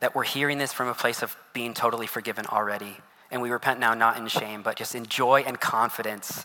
That 0.00 0.14
we're 0.14 0.24
hearing 0.24 0.58
this 0.58 0.72
from 0.72 0.88
a 0.88 0.94
place 0.94 1.22
of 1.22 1.36
being 1.52 1.74
totally 1.74 2.06
forgiven 2.06 2.46
already. 2.46 2.96
And 3.30 3.40
we 3.40 3.50
repent 3.50 3.80
now 3.80 3.94
not 3.94 4.18
in 4.18 4.26
shame, 4.26 4.62
but 4.62 4.76
just 4.76 4.94
in 4.94 5.06
joy 5.06 5.44
and 5.46 5.58
confidence 5.58 6.44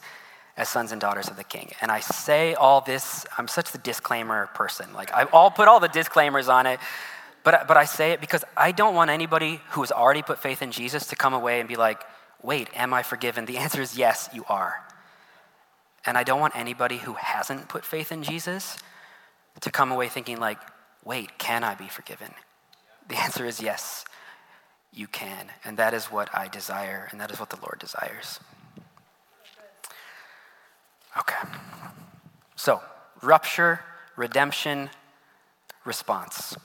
as 0.56 0.70
sons 0.70 0.92
and 0.92 1.00
daughters 1.00 1.28
of 1.28 1.38
the 1.38 1.44
king. 1.44 1.72
And 1.82 1.92
I 1.92 2.00
say 2.00 2.56
all 2.56 2.82
this, 2.82 3.26
I'm 3.38 3.48
such 3.48 3.72
the 3.72 3.78
disclaimer 3.78 4.48
person. 4.48 4.92
Like, 4.94 5.12
I'll 5.14 5.52
put 5.52 5.68
all 5.68 5.80
the 5.80 5.88
disclaimers 5.88 6.50
on 6.50 6.66
it, 6.66 6.80
but, 7.44 7.68
but 7.68 7.78
I 7.78 7.86
say 7.86 8.12
it 8.12 8.22
because 8.22 8.44
I 8.56 8.72
don't 8.72 8.96
want 8.96 9.12
anybody 9.12 9.62
who 9.72 9.82
has 9.82 9.92
already 9.92 10.24
put 10.24 10.40
faith 10.40 10.62
in 10.62 10.72
Jesus 10.72 11.08
to 11.08 11.16
come 11.16 11.34
away 11.34 11.60
and 11.60 11.70
be 11.70 11.76
like, 11.76 12.02
wait, 12.42 12.70
am 12.76 12.94
I 12.94 13.04
forgiven? 13.04 13.46
The 13.46 13.58
answer 13.58 13.82
is 13.82 13.98
yes, 13.98 14.30
you 14.34 14.44
are. 14.50 14.84
And 16.06 16.18
I 16.18 16.24
don't 16.24 16.40
want 16.40 16.56
anybody 16.56 16.98
who 16.98 17.14
hasn't 17.14 17.70
put 17.70 17.86
faith 17.86 18.12
in 18.12 18.24
Jesus 18.24 18.78
to 19.62 19.72
come 19.72 19.92
away 19.92 20.08
thinking, 20.10 20.40
like, 20.40 20.60
wait, 21.04 21.38
can 21.38 21.64
I 21.64 21.76
be 21.76 21.88
forgiven? 21.88 22.32
The 23.08 23.18
answer 23.18 23.46
is 23.46 23.62
yes, 23.62 24.06
you 24.94 25.08
can. 25.08 25.48
And 25.64 25.78
that 25.78 25.94
is 25.94 26.06
what 26.06 26.30
I 26.34 26.48
desire, 26.48 27.08
and 27.12 27.22
that 27.22 27.32
is 27.32 27.40
what 27.40 27.50
the 27.50 27.60
Lord 27.62 27.80
desires. 27.80 28.40
Okay. 31.18 31.48
So, 32.56 32.82
rupture, 33.22 33.82
redemption, 34.16 34.90
response. 35.86 36.58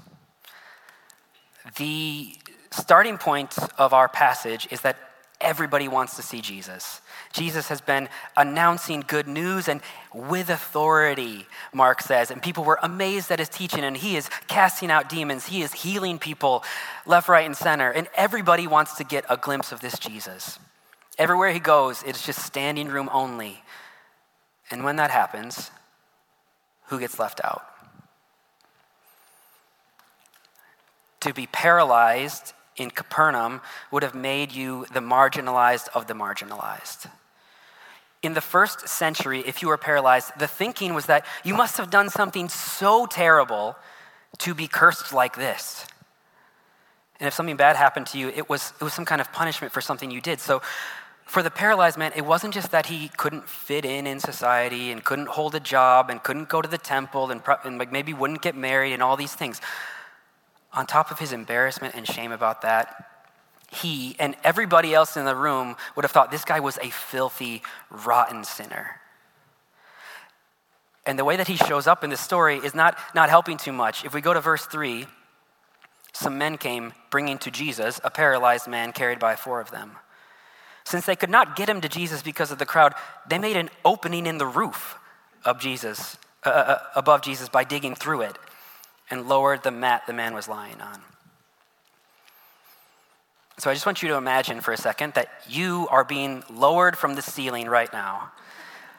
The 1.77 2.37
starting 2.71 3.19
point 3.19 3.57
of 3.79 3.93
our 3.93 4.09
passage 4.09 4.67
is 4.71 4.81
that 4.81 4.97
everybody 5.41 5.89
wants 5.89 6.17
to 6.17 6.23
see 6.23 6.41
Jesus. 6.41 7.02
Jesus 7.33 7.69
has 7.69 7.81
been 7.81 8.09
announcing 8.37 9.03
good 9.07 9.27
news 9.27 9.69
and 9.69 9.81
with 10.13 10.51
authority, 10.51 11.47
Mark 11.73 12.03
says. 12.03 12.31
And 12.31 12.43
people 12.43 12.65
were 12.65 12.79
amazed 12.83 13.31
at 13.31 13.39
his 13.39 13.49
teaching, 13.49 13.85
and 13.85 13.97
he 13.97 14.17
is 14.17 14.29
casting 14.47 14.91
out 14.91 15.09
demons. 15.09 15.47
He 15.47 15.63
is 15.63 15.73
healing 15.73 16.19
people 16.19 16.65
left, 17.07 17.29
right, 17.29 17.47
and 17.47 17.57
center. 17.57 17.91
And 17.91 18.09
everybody 18.15 18.67
wants 18.67 18.95
to 18.95 19.05
get 19.05 19.25
a 19.29 19.37
glimpse 19.37 19.73
of 19.73 19.81
this 19.81 19.99
Jesus. 19.99 20.59
Everywhere 21.19 21.53
he 21.53 21.61
goes, 21.61 22.03
it's 22.03 22.25
just 22.25 22.41
standing 22.41 22.89
room 22.89 23.09
only. 23.13 23.63
And 24.71 24.85
when 24.85 24.97
that 24.97 25.11
happens, 25.11 25.71
who 26.87 26.99
gets 26.99 27.19
left 27.19 27.41
out? 27.45 27.65
To 31.21 31.33
be 31.33 31.47
paralyzed 31.47 32.53
in 32.77 32.91
Capernaum 32.91 33.61
would 33.91 34.03
have 34.03 34.15
made 34.15 34.53
you 34.53 34.87
the 34.93 35.01
marginalized 35.01 35.89
of 35.95 36.07
the 36.07 36.15
marginalized. 36.15 37.09
In 38.23 38.35
the 38.35 38.41
first 38.41 38.89
century, 38.89 39.41
if 39.47 39.63
you 39.63 39.69
were 39.69 39.77
paralyzed, 39.77 40.39
the 40.39 40.47
thinking 40.47 40.95
was 40.95 41.07
that 41.07 41.27
you 41.45 41.55
must 41.55 41.77
have 41.77 41.91
done 41.91 42.09
something 42.09 42.49
so 42.49 43.07
terrible 43.07 43.77
to 44.39 44.55
be 44.55 44.69
cursed 44.69 45.13
like 45.13 45.37
this. 45.37 45.87
And 47.19 47.27
if 47.29 47.35
something 47.35 47.57
bad 47.57 47.77
happened 47.77 48.07
to 48.09 48.19
you, 48.19 48.29
it 48.31 48.49
was, 48.49 48.73
it 48.81 48.85
was 48.85 48.93
some 48.93 49.05
kind 49.05 49.21
of 49.21 49.33
punishment 49.33 49.73
for 49.73 49.81
something 49.81 50.11
you 50.11 50.21
did. 50.21 50.41
So 50.41 50.63
for 51.25 51.43
the 51.43 51.51
paralyzed 51.51 51.99
man, 51.99 52.13
it 52.17 52.27
wasn't 52.27 52.53
just 52.53 52.71
that 52.73 52.87
he 52.87 53.09
couldn't 53.17 53.49
fit 53.49 53.85
in 53.85 54.07
in 54.07 54.21
society 54.21 54.91
and 54.91 55.05
couldn't 55.05 55.29
hold 55.29 55.55
a 55.55 55.61
job 55.61 56.11
and 56.11 56.23
couldn't 56.23 56.49
go 56.49 56.61
to 56.61 56.69
the 56.69 56.79
temple 56.79 57.31
and, 57.31 57.41
and 57.65 57.79
like 57.79 57.93
maybe 57.93 58.13
wouldn't 58.13 58.43
get 58.43 58.57
married 58.57 58.93
and 58.93 59.03
all 59.03 59.17
these 59.17 59.35
things. 59.35 59.61
On 60.73 60.87
top 60.87 61.11
of 61.11 61.19
his 61.19 61.33
embarrassment 61.33 61.95
and 61.95 62.07
shame 62.07 62.33
about 62.33 62.63
that, 62.63 63.12
he 63.73 64.15
and 64.19 64.37
everybody 64.45 64.95
else 64.95 65.17
in 65.17 65.25
the 65.25 65.35
room 65.35 65.77
would 65.97 66.05
have 66.05 66.13
thought 66.13 66.31
this 66.31 66.45
guy 66.45 66.61
was 66.61 66.79
a 66.79 66.91
filthy, 66.91 67.63
rotten 67.91 68.45
sinner. 68.45 69.01
And 71.05 71.19
the 71.19 71.25
way 71.25 71.37
that 71.37 71.49
he 71.49 71.57
shows 71.57 71.87
up 71.87 72.05
in 72.05 72.11
this 72.11 72.21
story 72.21 72.59
is 72.59 72.75
not, 72.75 72.97
not 73.15 73.29
helping 73.29 73.57
too 73.57 73.73
much. 73.73 74.05
If 74.05 74.15
we 74.15 74.21
go 74.21 74.35
to 74.35 74.41
verse 74.41 74.67
3, 74.67 75.07
some 76.13 76.39
men 76.39 76.59
came 76.59 76.93
bringing 77.11 77.39
to 77.39 77.51
Jesus 77.51 78.01
a 78.05 78.11
paralyzed 78.11 78.69
man 78.69 78.93
carried 78.93 79.19
by 79.19 79.35
four 79.35 79.61
of 79.61 79.71
them. 79.71 79.93
Since 80.85 81.07
they 81.07 81.17
could 81.17 81.31
not 81.31 81.57
get 81.57 81.69
him 81.69 81.81
to 81.81 81.89
Jesus 81.89 82.23
because 82.23 82.51
of 82.51 82.59
the 82.59 82.67
crowd, 82.67 82.95
they 83.27 83.39
made 83.39 83.57
an 83.57 83.71
opening 83.85 84.27
in 84.27 84.39
the 84.39 84.47
roof 84.47 84.99
of 85.45 85.59
Jesus, 85.59 86.19
uh, 86.45 86.51
uh, 86.51 86.53
uh, 86.53 86.79
above 86.95 87.23
Jesus 87.23 87.49
by 87.49 87.65
digging 87.65 87.95
through 87.95 88.23
it 88.23 88.39
and 89.11 89.29
lowered 89.29 89.63
the 89.63 89.71
mat 89.71 90.03
the 90.07 90.13
man 90.13 90.35
was 90.35 90.49
lying 90.49 90.81
on. 90.81 91.01
So 93.63 93.71
I 93.71 93.75
just 93.75 93.87
want 93.87 94.03
you 94.03 94.09
to 94.09 94.17
imagine 94.17 94.61
for 94.61 94.73
a 94.73 94.77
second 94.77 95.15
that 95.15 95.29
you 95.49 95.87
are 95.89 96.03
being 96.03 96.43
lowered 96.51 96.99
from 96.99 97.15
the 97.15 97.23
ceiling 97.23 97.69
right 97.69 97.93
now. 97.93 98.33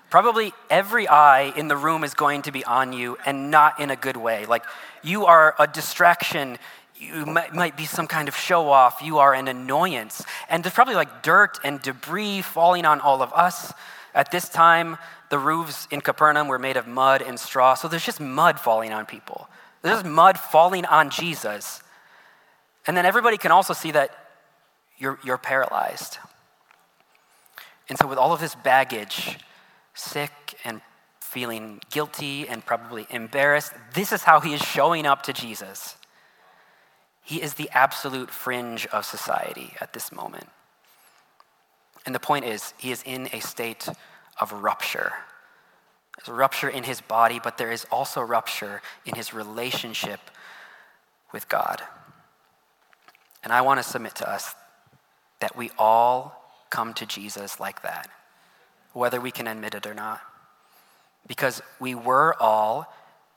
Probably 0.10 0.54
every 0.70 1.06
eye 1.06 1.52
in 1.58 1.68
the 1.68 1.76
room 1.76 2.06
is 2.06 2.14
going 2.14 2.44
to 2.44 2.52
be 2.54 2.64
on 2.64 2.94
you 2.94 3.18
and 3.26 3.52
not 3.52 3.82
in 3.82 3.92
a 3.92 3.98
good 3.98 4.16
way. 4.16 4.46
Like 4.46 4.64
you 5.02 5.26
are 5.26 5.54
a 5.60 5.68
distraction 5.68 6.58
you 6.96 7.26
might, 7.26 7.54
might 7.54 7.76
be 7.76 7.84
some 7.84 8.08
kind 8.08 8.30
of 8.30 8.38
show 8.38 8.70
off. 8.70 9.02
You 9.04 9.18
are 9.18 9.34
an 9.34 9.50
annoyance. 9.50 10.24
And 10.48 10.64
there's 10.64 10.74
probably 10.74 10.96
like 10.96 11.24
dirt 11.24 11.60
and 11.66 11.82
debris 11.82 12.42
falling 12.42 12.86
on 12.86 13.02
all 13.02 13.22
of 13.22 13.34
us. 13.34 13.74
At 14.16 14.32
this 14.32 14.48
time, 14.48 14.96
the 15.30 15.40
roofs 15.40 15.90
in 15.92 16.00
Capernaum 16.00 16.48
were 16.48 16.58
made 16.58 16.78
of 16.78 16.88
mud 16.88 17.22
and 17.22 17.38
straw. 17.38 17.74
So 17.74 17.90
there's 17.90 18.06
just 18.06 18.22
mud 18.22 18.62
falling 18.62 18.94
on 18.94 19.08
people. 19.08 19.50
There's 19.82 20.06
mud 20.06 20.40
falling 20.40 20.86
on 20.86 21.10
Jesus. 21.10 21.84
And 22.88 22.96
then 22.96 23.06
everybody 23.06 23.38
can 23.38 23.52
also 23.52 23.74
see 23.74 23.92
that 23.92 24.23
you're, 25.04 25.20
you're 25.22 25.38
paralyzed. 25.38 26.18
And 27.90 27.98
so, 27.98 28.08
with 28.08 28.18
all 28.18 28.32
of 28.32 28.40
this 28.40 28.56
baggage, 28.56 29.38
sick 29.94 30.32
and 30.64 30.82
feeling 31.20 31.82
guilty 31.92 32.48
and 32.48 32.66
probably 32.66 33.06
embarrassed, 33.10 33.74
this 33.94 34.14
is 34.14 34.24
how 34.24 34.40
he 34.40 34.54
is 34.54 34.62
showing 34.62 35.06
up 35.06 35.22
to 35.24 35.34
Jesus. 35.34 35.98
He 37.22 37.42
is 37.42 37.56
the 37.56 37.70
absolute 37.74 38.30
fringe 38.30 38.88
of 38.88 39.06
society 39.06 39.74
at 39.82 39.92
this 39.92 40.12
moment. 40.12 40.48
And 42.06 42.16
the 42.16 42.20
point 42.20 42.46
is, 42.46 42.74
he 42.78 42.92
is 42.92 43.04
in 43.06 43.28
a 43.34 43.42
state 43.42 43.90
of 44.40 44.54
rupture. 44.54 45.12
There's 46.18 46.30
a 46.30 46.34
rupture 46.34 46.70
in 46.70 46.84
his 46.84 47.02
body, 47.02 47.42
but 47.44 47.58
there 47.58 47.72
is 47.72 47.86
also 47.92 48.22
rupture 48.22 48.82
in 49.06 49.16
his 49.16 49.34
relationship 49.34 50.20
with 51.34 51.50
God. 51.50 51.82
And 53.44 53.52
I 53.52 53.62
want 53.62 53.82
to 53.82 53.84
submit 53.84 54.16
to 54.16 54.30
us 54.30 54.56
that 55.44 55.58
we 55.58 55.72
all 55.78 56.42
come 56.70 56.94
to 56.94 57.06
Jesus 57.06 57.60
like 57.60 57.82
that, 57.82 58.10
whether 58.94 59.20
we 59.20 59.30
can 59.30 59.46
admit 59.46 59.76
it 59.76 59.86
or 59.86 59.94
not. 59.94 60.22
Because 61.28 61.62
we 61.82 61.94
were 61.94 62.34
all, 62.40 62.88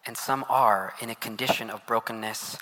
and 0.07 0.17
some 0.17 0.45
are, 0.49 0.95
in 1.01 1.11
a 1.11 1.17
condition 1.17 1.69
of 1.69 1.85
brokenness 1.85 2.59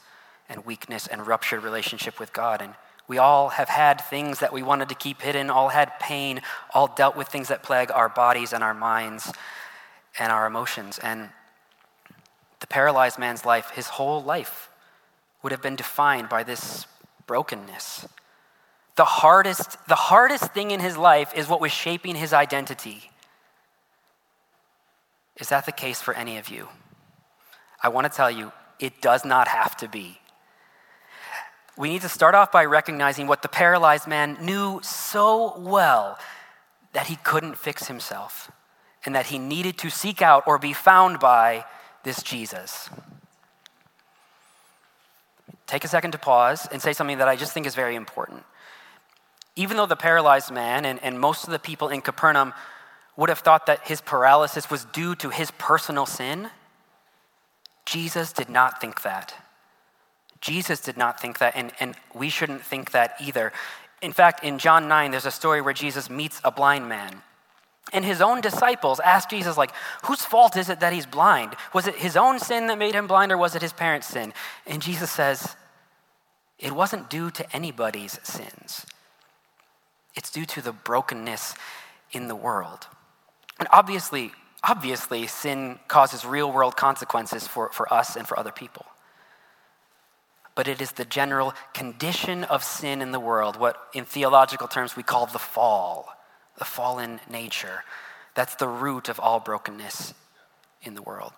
and 0.48 0.64
weakness 0.64 1.06
and 1.06 1.26
ruptured 1.26 1.62
relationship 1.62 2.18
with 2.18 2.32
God. 2.32 2.62
And 2.62 2.72
we 3.06 3.18
all 3.18 3.50
have 3.50 3.68
had 3.68 4.00
things 4.00 4.38
that 4.38 4.50
we 4.50 4.62
wanted 4.62 4.88
to 4.88 4.94
keep 4.94 5.20
hidden, 5.20 5.50
all 5.50 5.68
had 5.68 6.00
pain, 6.00 6.40
all 6.72 6.86
dealt 6.86 7.14
with 7.14 7.28
things 7.28 7.48
that 7.48 7.62
plague 7.62 7.90
our 7.90 8.08
bodies 8.08 8.54
and 8.54 8.64
our 8.64 8.72
minds 8.72 9.30
and 10.18 10.32
our 10.32 10.46
emotions. 10.46 10.98
And 10.98 11.28
The 12.60 12.68
paralyzed 12.68 13.18
man's 13.18 13.44
life, 13.44 13.72
his 13.74 13.88
whole 13.88 14.22
life, 14.22 14.70
would 15.42 15.52
have 15.52 15.60
been 15.60 15.76
defined 15.76 16.30
by 16.30 16.44
this 16.44 16.86
brokenness. 17.26 18.08
The 18.96 19.04
hardest, 19.04 19.76
the 19.88 19.94
hardest 19.94 20.52
thing 20.52 20.70
in 20.70 20.80
his 20.80 20.96
life 20.96 21.32
is 21.34 21.48
what 21.48 21.60
was 21.60 21.72
shaping 21.72 22.14
his 22.14 22.32
identity. 22.32 23.10
Is 25.40 25.48
that 25.48 25.66
the 25.66 25.72
case 25.72 26.00
for 26.00 26.14
any 26.14 26.38
of 26.38 26.48
you? 26.48 26.68
I 27.82 27.88
want 27.88 28.10
to 28.10 28.16
tell 28.16 28.30
you, 28.30 28.52
it 28.78 29.02
does 29.02 29.24
not 29.24 29.48
have 29.48 29.76
to 29.78 29.88
be. 29.88 30.18
We 31.76 31.88
need 31.88 32.02
to 32.02 32.08
start 32.08 32.36
off 32.36 32.52
by 32.52 32.64
recognizing 32.66 33.26
what 33.26 33.42
the 33.42 33.48
paralyzed 33.48 34.06
man 34.06 34.38
knew 34.40 34.80
so 34.82 35.58
well 35.58 36.18
that 36.92 37.08
he 37.08 37.16
couldn't 37.16 37.58
fix 37.58 37.88
himself 37.88 38.52
and 39.04 39.14
that 39.16 39.26
he 39.26 39.38
needed 39.38 39.76
to 39.78 39.90
seek 39.90 40.22
out 40.22 40.44
or 40.46 40.58
be 40.58 40.72
found 40.72 41.18
by 41.18 41.64
this 42.04 42.22
Jesus. 42.22 42.88
Take 45.66 45.84
a 45.84 45.88
second 45.88 46.12
to 46.12 46.18
pause 46.18 46.68
and 46.70 46.80
say 46.80 46.92
something 46.92 47.18
that 47.18 47.26
I 47.26 47.34
just 47.34 47.52
think 47.52 47.66
is 47.66 47.74
very 47.74 47.96
important. 47.96 48.44
Even 49.56 49.76
though 49.76 49.86
the 49.86 49.96
paralyzed 49.96 50.50
man 50.50 50.84
and, 50.84 51.02
and 51.02 51.20
most 51.20 51.44
of 51.44 51.50
the 51.50 51.58
people 51.58 51.88
in 51.88 52.00
Capernaum 52.00 52.52
would 53.16 53.28
have 53.28 53.38
thought 53.38 53.66
that 53.66 53.86
his 53.86 54.00
paralysis 54.00 54.70
was 54.70 54.84
due 54.86 55.14
to 55.16 55.30
his 55.30 55.50
personal 55.52 56.06
sin, 56.06 56.50
Jesus 57.86 58.32
did 58.32 58.48
not 58.48 58.80
think 58.80 59.02
that. 59.02 59.34
Jesus 60.40 60.80
did 60.80 60.96
not 60.96 61.20
think 61.20 61.38
that, 61.38 61.54
and, 61.56 61.72
and 61.80 61.94
we 62.14 62.28
shouldn't 62.28 62.62
think 62.62 62.90
that 62.90 63.14
either. 63.20 63.52
In 64.02 64.12
fact, 64.12 64.44
in 64.44 64.58
John 64.58 64.88
9, 64.88 65.10
there's 65.10 65.26
a 65.26 65.30
story 65.30 65.62
where 65.62 65.72
Jesus 65.72 66.10
meets 66.10 66.40
a 66.44 66.50
blind 66.50 66.88
man. 66.88 67.22
And 67.92 68.04
his 68.04 68.20
own 68.20 68.40
disciples 68.40 68.98
ask 69.00 69.30
Jesus, 69.30 69.56
like, 69.56 69.70
whose 70.04 70.24
fault 70.24 70.56
is 70.56 70.68
it 70.68 70.80
that 70.80 70.92
he's 70.92 71.06
blind? 71.06 71.54
Was 71.72 71.86
it 71.86 71.94
his 71.96 72.16
own 72.16 72.38
sin 72.38 72.66
that 72.66 72.78
made 72.78 72.94
him 72.94 73.06
blind, 73.06 73.30
or 73.30 73.38
was 73.38 73.54
it 73.54 73.62
his 73.62 73.72
parents' 73.72 74.08
sin? 74.08 74.32
And 74.66 74.82
Jesus 74.82 75.10
says, 75.10 75.54
it 76.58 76.72
wasn't 76.72 77.10
due 77.10 77.30
to 77.30 77.56
anybody's 77.56 78.18
sins. 78.22 78.86
It's 80.14 80.30
due 80.30 80.44
to 80.46 80.62
the 80.62 80.72
brokenness 80.72 81.54
in 82.12 82.28
the 82.28 82.36
world. 82.36 82.86
And 83.58 83.68
obviously, 83.72 84.32
obviously, 84.62 85.26
sin 85.26 85.78
causes 85.88 86.24
real 86.24 86.50
world 86.50 86.76
consequences 86.76 87.46
for, 87.46 87.70
for 87.70 87.92
us 87.92 88.16
and 88.16 88.26
for 88.26 88.38
other 88.38 88.52
people. 88.52 88.86
But 90.54 90.68
it 90.68 90.80
is 90.80 90.92
the 90.92 91.04
general 91.04 91.52
condition 91.72 92.44
of 92.44 92.62
sin 92.62 93.02
in 93.02 93.10
the 93.10 93.18
world, 93.18 93.58
what 93.58 93.76
in 93.92 94.04
theological 94.04 94.68
terms 94.68 94.96
we 94.96 95.02
call 95.02 95.26
the 95.26 95.38
fall 95.38 96.14
the 96.58 96.64
fallen 96.64 97.20
nature. 97.28 97.82
That's 98.34 98.54
the 98.56 98.68
root 98.68 99.08
of 99.08 99.20
all 99.20 99.40
brokenness 99.40 100.14
in 100.82 100.94
the 100.94 101.02
world. 101.02 101.32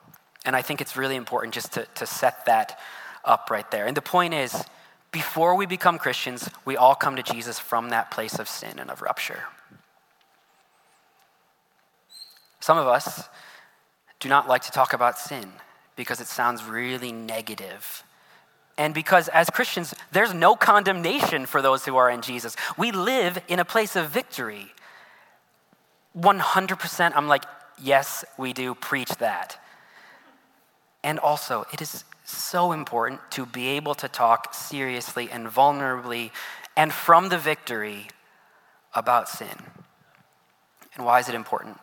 And 0.44 0.54
I 0.54 0.62
think 0.62 0.80
it's 0.80 0.96
really 0.96 1.16
important 1.16 1.54
just 1.54 1.72
to, 1.72 1.86
to 1.96 2.06
set 2.06 2.46
that 2.46 2.78
up 3.24 3.50
right 3.50 3.68
there. 3.70 3.86
And 3.86 3.96
the 3.96 4.02
point 4.02 4.34
is, 4.34 4.64
before 5.12 5.54
we 5.54 5.66
become 5.66 5.98
Christians, 5.98 6.50
we 6.64 6.76
all 6.76 6.94
come 6.94 7.16
to 7.16 7.22
Jesus 7.22 7.58
from 7.58 7.90
that 7.90 8.10
place 8.10 8.38
of 8.38 8.48
sin 8.48 8.78
and 8.78 8.90
of 8.90 9.02
rupture. 9.02 9.44
Some 12.60 12.78
of 12.78 12.86
us 12.86 13.28
do 14.18 14.28
not 14.28 14.48
like 14.48 14.62
to 14.62 14.72
talk 14.72 14.92
about 14.92 15.18
sin 15.18 15.52
because 15.94 16.20
it 16.20 16.26
sounds 16.26 16.64
really 16.64 17.12
negative. 17.12 18.02
And 18.78 18.92
because 18.92 19.28
as 19.28 19.48
Christians, 19.48 19.94
there's 20.12 20.34
no 20.34 20.54
condemnation 20.54 21.46
for 21.46 21.62
those 21.62 21.84
who 21.84 21.96
are 21.96 22.10
in 22.10 22.20
Jesus. 22.20 22.56
We 22.76 22.92
live 22.92 23.38
in 23.48 23.58
a 23.58 23.64
place 23.64 23.96
of 23.96 24.10
victory. 24.10 24.72
100% 26.18 27.12
I'm 27.14 27.28
like, 27.28 27.44
yes, 27.80 28.24
we 28.36 28.52
do 28.52 28.74
preach 28.74 29.10
that. 29.16 29.58
And 31.02 31.18
also, 31.18 31.66
it 31.72 31.80
is 31.80 32.04
so 32.26 32.72
important 32.72 33.20
to 33.32 33.46
be 33.46 33.68
able 33.68 33.94
to 33.94 34.08
talk 34.08 34.52
seriously 34.52 35.30
and 35.30 35.46
vulnerably 35.46 36.30
and 36.76 36.92
from 36.92 37.28
the 37.28 37.38
victory 37.38 38.08
about 38.94 39.28
sin. 39.28 39.56
And 40.94 41.04
why 41.04 41.20
is 41.20 41.28
it 41.28 41.34
important? 41.34 41.78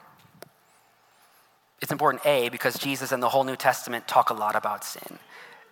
It's 1.81 1.91
important, 1.91 2.25
A, 2.25 2.49
because 2.49 2.77
Jesus 2.77 3.11
and 3.11 3.21
the 3.21 3.29
whole 3.29 3.43
New 3.43 3.55
Testament 3.55 4.07
talk 4.07 4.29
a 4.29 4.33
lot 4.33 4.55
about 4.55 4.83
sin. 4.83 5.19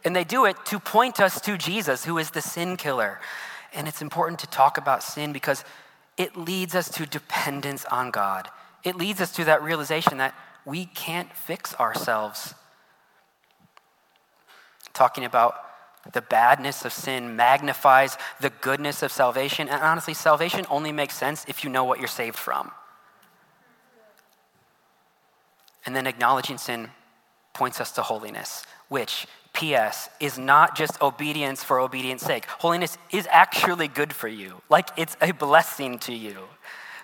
And 0.04 0.16
they 0.16 0.24
do 0.24 0.46
it 0.46 0.58
to 0.66 0.80
point 0.80 1.20
us 1.20 1.40
to 1.42 1.58
Jesus, 1.58 2.06
who 2.06 2.18
is 2.18 2.32
the 2.32 2.42
sin 2.42 2.76
killer. 2.76 3.20
And 3.74 3.88
it's 3.88 4.02
important 4.02 4.40
to 4.40 4.48
talk 4.48 4.78
about 4.78 5.04
sin 5.04 5.32
because 5.32 5.64
it 6.18 6.36
leads 6.36 6.76
us 6.76 6.90
to 6.92 7.06
dependence 7.06 7.86
on 7.86 8.12
God. 8.12 8.50
It 8.84 8.96
leads 8.96 9.22
us 9.22 9.32
to 9.34 9.46
that 9.46 9.64
realization 9.64 10.18
that 10.18 10.36
we 10.66 10.86
can't 10.86 11.32
fix 11.34 11.76
ourselves. 11.76 12.56
Talking 15.02 15.26
about 15.26 15.56
the 16.14 16.22
badness 16.22 16.86
of 16.86 16.94
sin 16.94 17.36
magnifies 17.36 18.20
the 18.40 18.52
goodness 18.52 19.02
of 19.02 19.12
salvation. 19.12 19.68
And 19.68 19.82
honestly, 19.82 20.14
salvation 20.14 20.64
only 20.70 20.92
makes 20.92 21.16
sense 21.16 21.44
if 21.48 21.64
you 21.64 21.72
know 21.72 21.84
what 21.84 21.98
you're 21.98 22.08
saved 22.08 22.36
from. 22.36 22.70
And 25.88 25.96
then 25.96 26.06
acknowledging 26.06 26.60
sin 26.60 26.92
points 27.52 27.82
us 27.82 27.92
to 27.94 28.04
holiness, 28.04 28.64
which, 28.90 29.26
P.S., 29.54 30.08
is 30.20 30.38
not 30.38 30.78
just 30.78 31.02
obedience 31.02 31.64
for 31.64 31.80
obedience 31.80 32.22
sake. 32.22 32.46
Holiness 32.46 33.00
is 33.12 33.28
actually 33.32 33.88
good 33.88 34.14
for 34.14 34.28
you, 34.28 34.62
like 34.70 34.90
it's 34.98 35.18
a 35.20 35.32
blessing 35.32 35.98
to 35.98 36.14
you. 36.14 36.38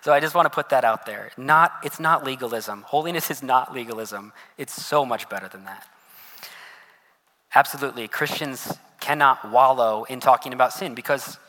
So 0.04 0.14
I 0.14 0.20
just 0.20 0.36
want 0.36 0.46
to 0.46 0.52
put 0.52 0.70
that 0.70 0.86
out 0.86 1.08
there. 1.08 1.32
Not, 1.36 1.72
it's 1.84 2.00
not 2.00 2.24
legalism. 2.24 2.84
Holiness 2.84 3.32
is 3.32 3.42
not 3.42 3.74
legalism. 3.74 4.34
It's 4.56 4.86
so 4.86 5.04
much 5.04 5.28
better 5.30 5.48
than 5.48 5.64
that. 5.64 5.88
Absolutely, 7.58 8.08
Christians 8.08 8.78
cannot 9.00 9.50
wallow 9.52 10.04
in 10.04 10.20
talking 10.20 10.54
about 10.54 10.74
sin 10.74 10.94
because 10.94 11.40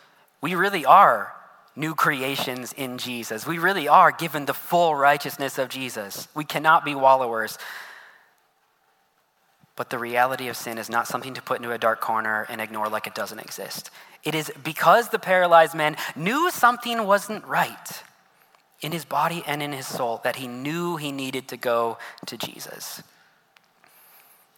we 0.40 0.54
really 0.54 0.86
are 0.86 1.34
new 1.76 1.94
creations 1.94 2.72
in 2.72 2.96
Jesus. 2.96 3.46
We 3.46 3.58
really 3.58 3.88
are 3.88 4.10
given 4.10 4.46
the 4.46 4.54
full 4.54 4.94
righteousness 4.94 5.58
of 5.58 5.68
Jesus. 5.68 6.26
We 6.34 6.46
cannot 6.46 6.82
be 6.82 6.94
wallowers. 6.94 7.58
But 9.76 9.90
the 9.90 9.98
reality 9.98 10.48
of 10.48 10.56
sin 10.56 10.78
is 10.78 10.88
not 10.88 11.06
something 11.06 11.34
to 11.34 11.42
put 11.42 11.58
into 11.58 11.72
a 11.72 11.78
dark 11.78 12.00
corner 12.00 12.46
and 12.48 12.62
ignore 12.62 12.88
like 12.88 13.06
it 13.06 13.14
doesn't 13.14 13.40
exist. 13.40 13.90
It 14.24 14.34
is 14.34 14.50
because 14.64 15.10
the 15.10 15.18
paralyzed 15.18 15.74
man 15.74 15.94
knew 16.16 16.50
something 16.50 17.04
wasn't 17.04 17.44
right 17.44 18.02
in 18.80 18.92
his 18.92 19.04
body 19.04 19.44
and 19.46 19.62
in 19.62 19.72
his 19.72 19.86
soul 19.86 20.22
that 20.24 20.36
he 20.36 20.48
knew 20.48 20.96
he 20.96 21.12
needed 21.12 21.48
to 21.48 21.58
go 21.58 21.98
to 22.24 22.38
Jesus. 22.38 23.02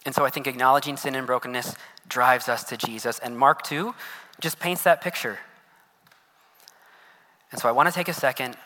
And 0.07 0.15
so 0.15 0.25
I 0.25 0.31
think 0.31 0.47
acknowledging 0.47 0.97
sin 0.97 1.15
and 1.15 1.27
brokenness 1.27 1.75
drives 2.09 2.49
us 2.49 2.65
to 2.65 2.77
Jesus. 2.77 3.19
And 3.19 3.37
Mark 3.37 3.63
2 3.63 3.95
just 4.41 4.59
paints 4.59 4.83
that 4.85 5.01
picture. 5.01 5.39
And 7.53 7.61
so 7.61 7.69
I 7.69 7.73
want 7.73 7.89
to 7.89 7.95
take 7.95 8.09
a 8.09 8.15
second 8.15 8.57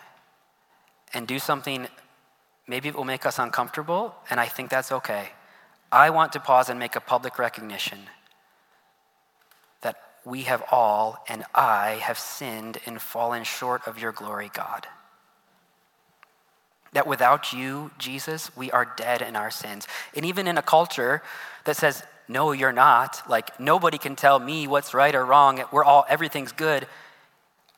and 1.13 1.27
do 1.27 1.39
something, 1.39 1.87
maybe 2.67 2.89
it 2.89 2.95
will 2.95 3.05
make 3.05 3.25
us 3.25 3.39
uncomfortable, 3.39 4.15
and 4.31 4.39
I 4.39 4.47
think 4.47 4.69
that's 4.71 4.93
okay. 4.93 5.31
I 5.91 6.11
want 6.11 6.33
to 6.33 6.41
pause 6.41 6.69
and 6.69 6.79
make 6.79 6.97
a 6.97 7.01
public 7.01 7.39
recognition 7.39 8.01
that 9.83 9.97
we 10.25 10.43
have 10.43 10.63
all, 10.71 11.25
and 11.29 11.45
I 11.55 11.99
have 12.03 12.19
sinned 12.19 12.79
and 12.85 13.01
fallen 13.01 13.45
short 13.45 13.87
of 13.87 13.99
your 13.99 14.13
glory, 14.13 14.51
God. 14.53 14.89
That 16.95 17.07
without 17.07 17.53
you, 17.53 17.91
Jesus, 17.99 18.51
we 18.57 18.71
are 18.71 18.93
dead 18.97 19.23
in 19.23 19.37
our 19.37 19.51
sins. 19.51 19.87
And 20.17 20.25
even 20.25 20.49
in 20.49 20.59
a 20.59 20.63
culture 20.63 21.23
that 21.65 21.77
says, 21.77 22.03
no, 22.27 22.53
you're 22.53 22.73
not, 22.73 23.23
like 23.29 23.61
nobody 23.61 23.99
can 23.99 24.17
tell 24.17 24.39
me 24.39 24.67
what's 24.67 24.95
right 24.95 25.15
or 25.15 25.25
wrong, 25.25 25.63
we're 25.71 25.85
all, 25.85 26.05
everything's 26.09 26.53
good. 26.53 26.87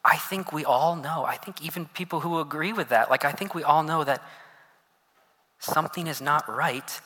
I 0.05 0.17
think 0.17 0.53
we 0.53 0.65
all 0.65 0.95
know. 0.95 1.25
I 1.25 1.37
think 1.37 1.61
even 1.63 1.87
people 1.87 2.21
who 2.21 2.39
agree 2.39 2.73
with 2.73 2.91
that, 2.91 3.11
like 3.11 3.25
I 3.25 3.33
think 3.33 3.55
we 3.55 3.65
all 3.65 3.83
know 3.83 4.05
that 4.05 4.23
something 5.59 6.07
is 6.07 6.21
not 6.21 6.49
right 6.49 7.01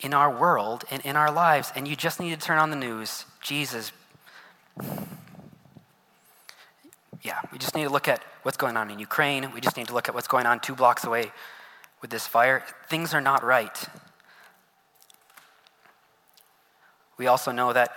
in 0.00 0.14
our 0.14 0.30
world 0.30 0.84
and 0.90 1.04
in 1.04 1.16
our 1.16 1.32
lives, 1.32 1.72
and 1.74 1.88
you 1.88 1.96
just 1.96 2.20
need 2.20 2.30
to 2.30 2.46
turn 2.46 2.58
on 2.58 2.70
the 2.70 2.76
news. 2.76 3.24
Jesus. 3.42 3.90
Yeah, 7.22 7.40
we 7.52 7.58
just 7.58 7.74
need 7.74 7.84
to 7.84 7.90
look 7.90 8.08
at 8.08 8.22
what's 8.42 8.56
going 8.56 8.76
on 8.76 8.90
in 8.90 8.98
Ukraine. 8.98 9.50
We 9.52 9.60
just 9.60 9.76
need 9.76 9.88
to 9.88 9.94
look 9.94 10.08
at 10.08 10.14
what's 10.14 10.28
going 10.28 10.46
on 10.46 10.60
two 10.60 10.74
blocks 10.74 11.04
away 11.04 11.32
with 12.00 12.10
this 12.10 12.26
fire. 12.26 12.62
Things 12.88 13.12
are 13.12 13.20
not 13.20 13.42
right. 13.42 13.84
We 17.16 17.26
also 17.26 17.50
know 17.50 17.72
that 17.72 17.92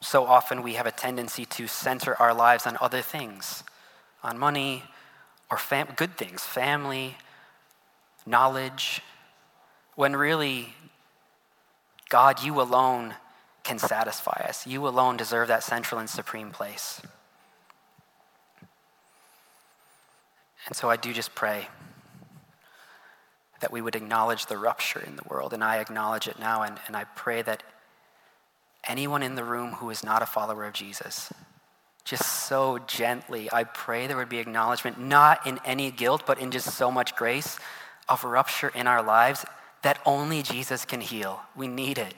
so 0.00 0.26
often 0.26 0.62
we 0.62 0.74
have 0.74 0.86
a 0.86 0.90
tendency 0.90 1.46
to 1.46 1.66
center 1.66 2.14
our 2.20 2.34
lives 2.34 2.66
on 2.66 2.76
other 2.80 3.00
things, 3.00 3.64
on 4.22 4.38
money 4.38 4.84
or 5.50 5.56
fam- 5.56 5.94
good 5.96 6.18
things, 6.18 6.42
family, 6.42 7.16
knowledge, 8.26 9.00
when 9.94 10.14
really, 10.14 10.74
God, 12.10 12.42
you 12.42 12.60
alone 12.60 13.14
can 13.62 13.78
satisfy 13.78 14.44
us. 14.46 14.66
You 14.66 14.86
alone 14.86 15.16
deserve 15.16 15.48
that 15.48 15.62
central 15.62 15.98
and 15.98 16.10
supreme 16.10 16.50
place. 16.50 17.00
And 20.66 20.76
so 20.76 20.88
I 20.88 20.96
do 20.96 21.12
just 21.12 21.34
pray 21.34 21.68
that 23.60 23.72
we 23.72 23.80
would 23.80 23.94
acknowledge 23.94 24.46
the 24.46 24.58
rupture 24.58 25.00
in 25.00 25.16
the 25.16 25.22
world. 25.28 25.52
And 25.52 25.62
I 25.62 25.78
acknowledge 25.78 26.28
it 26.28 26.38
now, 26.38 26.62
and, 26.62 26.78
and 26.86 26.96
I 26.96 27.04
pray 27.04 27.42
that 27.42 27.62
anyone 28.86 29.22
in 29.22 29.34
the 29.34 29.44
room 29.44 29.72
who 29.72 29.90
is 29.90 30.04
not 30.04 30.22
a 30.22 30.26
follower 30.26 30.64
of 30.64 30.74
Jesus, 30.74 31.32
just 32.04 32.46
so 32.46 32.78
gently, 32.86 33.48
I 33.50 33.64
pray 33.64 34.06
there 34.06 34.16
would 34.16 34.28
be 34.28 34.38
acknowledgement, 34.38 35.00
not 35.00 35.46
in 35.46 35.58
any 35.64 35.90
guilt, 35.90 36.24
but 36.26 36.38
in 36.38 36.50
just 36.50 36.74
so 36.74 36.90
much 36.90 37.16
grace 37.16 37.58
of 38.08 38.24
rupture 38.24 38.68
in 38.68 38.86
our 38.86 39.02
lives 39.02 39.44
that 39.82 39.98
only 40.04 40.42
Jesus 40.42 40.84
can 40.84 41.00
heal. 41.00 41.40
We 41.56 41.68
need 41.68 41.98
it. 41.98 42.14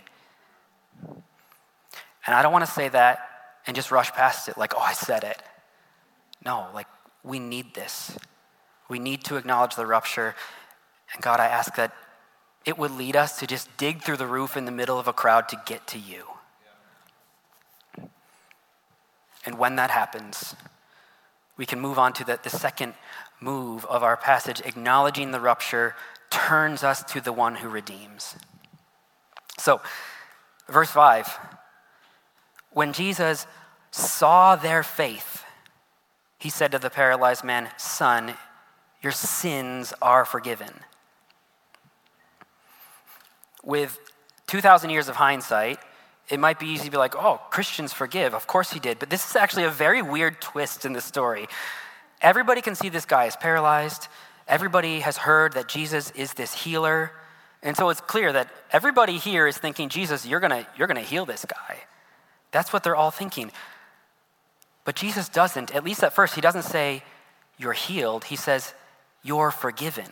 And 2.27 2.35
I 2.35 2.43
don't 2.43 2.53
want 2.53 2.67
to 2.67 2.71
say 2.71 2.89
that 2.89 3.29
and 3.67 3.77
just 3.77 3.93
rush 3.93 4.13
past 4.13 4.49
it 4.49 4.59
like, 4.59 4.75
oh, 4.75 4.81
I 4.81 4.93
said 4.93 5.23
it. 5.23 5.41
No, 6.45 6.67
like, 6.75 6.89
we 7.23 7.39
need 7.39 7.75
this. 7.75 8.17
We 8.89 8.99
need 8.99 9.25
to 9.25 9.37
acknowledge 9.37 9.77
the 9.77 9.87
rupture. 9.87 10.35
And 11.13 11.23
God, 11.23 11.41
I 11.41 11.47
ask 11.47 11.75
that 11.77 11.93
it 12.65 12.79
would 12.79 12.91
lead 12.91 13.17
us 13.17 13.39
to 13.39 13.47
just 13.47 13.75
dig 13.77 14.03
through 14.03 14.17
the 14.17 14.27
roof 14.27 14.57
in 14.57 14.65
the 14.65 14.73
middle 14.73 14.99
of 14.99 15.07
a 15.07 15.13
crowd 15.13 15.49
to 15.51 15.63
get 15.67 15.87
to 15.89 15.99
you. 15.99 16.25
And 19.45 19.59
when 19.59 19.77
that 19.77 19.91
happens, 19.91 20.57
we 21.57 21.65
can 21.65 21.81
move 21.81 21.99
on 21.99 22.13
to 22.15 22.25
the, 22.25 22.41
the 22.43 22.51
second 22.51 22.95
move 23.41 23.85
of 23.87 24.03
our 24.03 24.17
passage. 24.17 24.61
Acknowledging 24.65 25.31
the 25.31 25.41
rupture 25.41 25.95
turns 26.31 26.83
us 26.83 27.05
to 27.05 27.21
the 27.21 27.33
one 27.33 27.57
who 27.57 27.69
redeems. 27.69 28.37
So, 29.59 29.81
verse 30.69 30.91
5 30.91 31.39
when 32.73 32.93
Jesus 32.93 33.47
saw 33.91 34.55
their 34.55 34.83
faith, 34.83 35.45
he 36.39 36.51
said 36.51 36.73
to 36.73 36.79
the 36.79 36.91
paralyzed 36.91 37.43
man, 37.43 37.71
Son, 37.79 38.35
your 39.07 39.13
sins 39.13 39.95
are 40.03 40.25
forgiven. 40.25 40.81
With 43.63 44.01
2,000 44.49 44.91
years 44.91 45.09
of 45.09 45.15
hindsight, 45.15 45.79
it 46.29 46.41
might 46.41 46.59
be 46.59 46.67
easy 46.67 46.87
to 46.87 46.91
be 46.91 46.97
like, 46.97 47.15
oh, 47.15 47.41
Christians 47.51 47.93
forgive. 47.93 48.35
Of 48.35 48.49
course 48.49 48.73
he 48.73 48.81
did. 48.81 48.99
But 48.99 49.09
this 49.09 49.31
is 49.31 49.37
actually 49.37 49.63
a 49.63 49.71
very 49.71 50.03
weird 50.03 50.41
twist 50.41 50.85
in 50.85 50.93
the 50.93 51.01
story. 51.01 51.47
Everybody 52.21 52.63
can 52.63 52.75
see 52.75 52.89
this 52.89 53.05
guy 53.05 53.27
is 53.27 53.37
paralyzed. 53.37 54.09
Everybody 54.49 54.99
has 54.99 55.19
heard 55.19 55.53
that 55.53 55.69
Jesus 55.69 56.11
is 56.17 56.35
this 56.35 56.53
healer. 56.53 57.13
And 57.63 57.77
so 57.77 57.91
it's 57.91 58.01
clear 58.01 58.33
that 58.33 58.51
everybody 58.73 59.19
here 59.19 59.47
is 59.47 59.57
thinking, 59.57 59.89
Jesus, 59.89 60.27
you're 60.27 60.41
going 60.41 60.67
you're 60.77 60.89
going 60.89 61.01
to 61.01 61.09
heal 61.09 61.27
this 61.27 61.45
guy. 61.45 61.85
That's 62.51 62.73
what 62.73 62.83
they're 62.83 62.97
all 62.97 63.13
thinking. 63.13 63.53
But 64.85 64.97
Jesus 64.97 65.29
doesn't, 65.29 65.73
at 65.77 65.85
least 65.85 66.03
at 66.03 66.13
first, 66.13 66.35
he 66.35 66.41
doesn't 66.41 66.65
say, 66.65 67.05
You're 67.57 67.73
healed. 67.73 68.25
He 68.25 68.35
says, 68.35 68.75
You're 69.27 69.51
forgiven. 69.51 70.11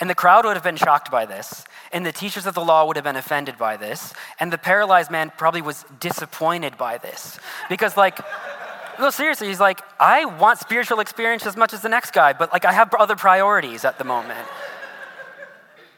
And 0.00 0.08
the 0.08 0.14
crowd 0.14 0.44
would 0.44 0.54
have 0.54 0.62
been 0.62 0.76
shocked 0.76 1.10
by 1.10 1.26
this, 1.26 1.64
and 1.92 2.06
the 2.06 2.12
teachers 2.12 2.46
of 2.46 2.54
the 2.54 2.64
law 2.64 2.86
would 2.86 2.94
have 2.94 3.04
been 3.04 3.16
offended 3.16 3.58
by 3.58 3.76
this, 3.76 4.14
and 4.38 4.52
the 4.52 4.58
paralyzed 4.58 5.10
man 5.10 5.32
probably 5.36 5.60
was 5.60 5.84
disappointed 5.98 6.78
by 6.78 6.98
this. 6.98 7.40
Because, 7.68 7.96
like, 7.96 8.20
no, 9.00 9.10
seriously, 9.10 9.48
he's 9.48 9.58
like, 9.58 9.80
I 9.98 10.24
want 10.24 10.60
spiritual 10.60 11.00
experience 11.00 11.44
as 11.44 11.56
much 11.56 11.72
as 11.72 11.82
the 11.82 11.88
next 11.88 12.12
guy, 12.12 12.32
but 12.32 12.52
like, 12.52 12.64
I 12.64 12.72
have 12.72 12.94
other 12.94 13.16
priorities 13.16 13.84
at 13.84 13.98
the 13.98 14.04
moment. 14.04 14.46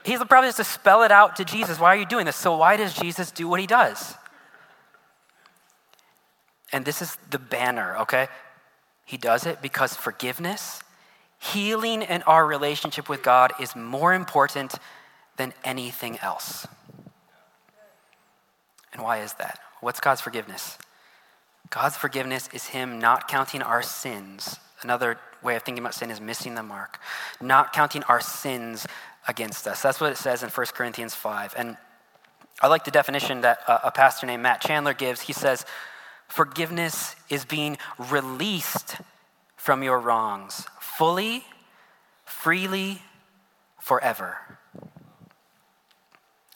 He's 0.03 0.19
probably 0.25 0.49
just 0.49 0.57
to 0.57 0.65
spell 0.65 1.03
it 1.03 1.13
out 1.13 1.37
to 1.37 1.45
Jesus. 1.45 1.79
Why 1.79 1.95
are 1.95 1.99
you 1.99 2.07
doing 2.07 2.25
this? 2.25 2.37
So, 2.37 2.57
why 2.57 2.79
does 2.79 2.95
Jesus 2.95 3.31
do 3.31 3.47
what 3.47 3.61
he 3.61 3.67
does? 3.67 4.15
And 6.73 6.87
this 6.87 7.03
is 7.03 7.19
the 7.29 7.39
banner, 7.39 7.99
okay? 7.99 8.29
He 9.05 9.19
does 9.19 9.45
it 9.45 9.61
because 9.61 9.95
forgiveness 9.95 10.81
Healing 11.41 12.03
in 12.03 12.23
our 12.23 12.47
relationship 12.47 13.09
with 13.09 13.23
God 13.23 13.53
is 13.59 13.75
more 13.75 14.13
important 14.13 14.75
than 15.37 15.55
anything 15.65 16.19
else. 16.21 16.67
And 18.93 19.03
why 19.03 19.19
is 19.19 19.33
that? 19.35 19.59
What's 19.81 20.01
God's 20.01 20.21
forgiveness? 20.21 20.77
God's 21.71 21.97
forgiveness 21.97 22.49
is 22.53 22.67
Him 22.67 22.99
not 22.99 23.27
counting 23.27 23.63
our 23.63 23.83
sins. 23.83 24.59
Another 24.83 25.19
way 25.43 25.57
of 25.57 25.63
thinking 25.63 25.83
about 25.83 25.95
sin 25.95 26.11
is 26.11 26.21
missing 26.21 26.55
the 26.55 26.63
mark, 26.63 26.99
not 27.41 27.73
counting 27.73 28.03
our 28.05 28.21
sins 28.21 28.87
against 29.27 29.67
us. 29.67 29.81
That's 29.81 30.01
what 30.01 30.13
it 30.13 30.19
says 30.19 30.43
in 30.43 30.51
1 30.51 30.67
Corinthians 30.75 31.15
5. 31.15 31.55
And 31.57 31.77
I 32.61 32.67
like 32.67 32.85
the 32.85 32.91
definition 32.91 33.41
that 33.41 33.61
uh, 33.67 33.79
a 33.85 33.91
pastor 33.91 34.27
named 34.27 34.43
Matt 34.43 34.61
Chandler 34.61 34.93
gives. 34.93 35.23
He 35.23 35.33
says, 35.33 35.65
Forgiveness 36.29 37.17
is 37.29 37.45
being 37.45 37.79
released 38.11 38.97
from 39.57 39.83
your 39.83 39.99
wrongs, 39.99 40.67
fully, 40.97 41.45
freely, 42.25 43.03
forever. 43.81 44.37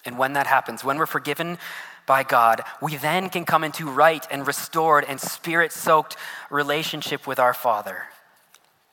And 0.04 0.18
when 0.18 0.34
that 0.34 0.46
happens, 0.46 0.84
when 0.84 0.98
we're 0.98 1.06
forgiven 1.06 1.58
by 2.06 2.22
God, 2.22 2.62
we 2.82 2.96
then 2.96 3.30
can 3.30 3.44
come 3.44 3.64
into 3.64 3.88
right 3.88 4.26
and 4.30 4.46
restored 4.46 5.04
and 5.08 5.20
spirit 5.20 5.72
soaked 5.72 6.16
relationship 6.50 7.26
with 7.26 7.38
our 7.38 7.54
Father. 7.54 8.04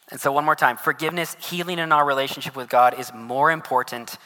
And 0.09 0.19
so, 0.19 0.31
one 0.31 0.45
more 0.45 0.55
time 0.55 0.77
forgiveness, 0.77 1.35
healing 1.39 1.79
in 1.79 1.91
our 1.91 2.05
relationship 2.05 2.55
with 2.55 2.69
God 2.69 2.97
is 2.97 3.11
more 3.13 3.51
important 3.51 4.17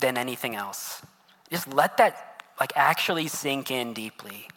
than 0.00 0.16
anything 0.16 0.56
else. 0.56 1.02
Just 1.50 1.72
let 1.72 1.96
that 1.98 2.42
like 2.58 2.72
actually 2.74 3.28
sink 3.28 3.70
in 3.70 3.94
deeply. 3.94 4.48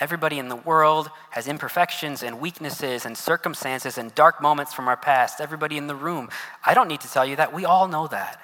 Everybody 0.00 0.38
in 0.38 0.48
the 0.48 0.56
world 0.56 1.10
has 1.30 1.46
imperfections 1.46 2.22
and 2.22 2.40
weaknesses 2.40 3.04
and 3.04 3.16
circumstances 3.16 3.98
and 3.98 4.14
dark 4.14 4.40
moments 4.40 4.72
from 4.72 4.88
our 4.88 4.96
past. 4.96 5.40
Everybody 5.40 5.76
in 5.76 5.88
the 5.88 5.94
room. 5.94 6.30
I 6.64 6.72
don't 6.72 6.88
need 6.88 7.02
to 7.02 7.12
tell 7.12 7.26
you 7.26 7.36
that. 7.36 7.52
We 7.52 7.66
all 7.66 7.86
know 7.86 8.06
that. 8.06 8.40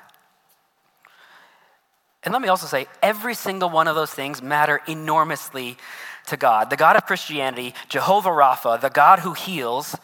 And 2.23 2.33
let 2.33 2.43
me 2.43 2.49
also 2.49 2.67
say, 2.67 2.87
every 3.03 3.35
single 3.35 3.71
one 3.71 3.89
of 3.89 3.95
those 3.95 4.11
things 4.11 4.43
matter 4.43 4.83
enormously 4.87 5.79
to 6.27 6.37
God. 6.37 6.71
The 6.71 6.77
God 6.77 6.97
of 6.97 7.07
Christianity, 7.07 7.73
Jehovah 7.89 8.31
Rapha, 8.31 8.81
the 8.81 8.91
God 8.91 9.21
who 9.21 9.33
heals, 9.33 9.97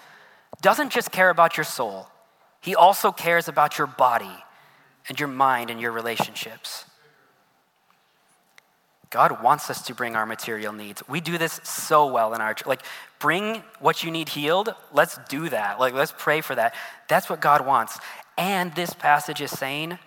doesn't 0.62 0.92
just 0.92 1.10
care 1.10 1.30
about 1.30 1.56
your 1.56 1.64
soul, 1.64 2.08
He 2.60 2.74
also 2.74 3.12
cares 3.12 3.48
about 3.48 3.76
your 3.76 3.88
body 3.88 4.44
and 5.08 5.18
your 5.18 5.28
mind 5.28 5.68
and 5.68 5.80
your 5.80 5.92
relationships. 5.92 6.84
God 9.12 9.42
wants 9.42 9.68
us 9.68 9.82
to 9.82 9.94
bring 9.94 10.16
our 10.16 10.24
material 10.24 10.72
needs. 10.72 11.06
We 11.06 11.20
do 11.20 11.36
this 11.36 11.60
so 11.64 12.10
well 12.10 12.32
in 12.32 12.40
our 12.40 12.54
church. 12.54 12.66
Like, 12.66 12.82
bring 13.18 13.62
what 13.78 14.02
you 14.02 14.10
need 14.10 14.30
healed. 14.30 14.74
Let's 14.90 15.18
do 15.28 15.50
that. 15.50 15.78
Like, 15.78 15.92
let's 15.92 16.14
pray 16.16 16.40
for 16.40 16.54
that. 16.54 16.74
That's 17.08 17.28
what 17.28 17.42
God 17.42 17.66
wants. 17.66 18.00
And 18.38 18.74
this 18.74 18.94
passage 18.94 19.42
is 19.42 19.50
saying 19.50 19.98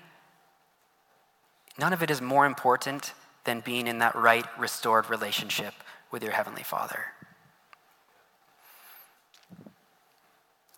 none 1.78 1.94
of 1.94 2.02
it 2.02 2.10
is 2.10 2.20
more 2.20 2.48
important 2.48 3.14
than 3.44 3.60
being 3.60 3.86
in 3.86 4.00
that 4.00 4.16
right, 4.16 4.46
restored 4.58 5.08
relationship 5.08 5.76
with 6.10 6.24
your 6.24 6.32
Heavenly 6.32 6.64
Father. 6.64 7.06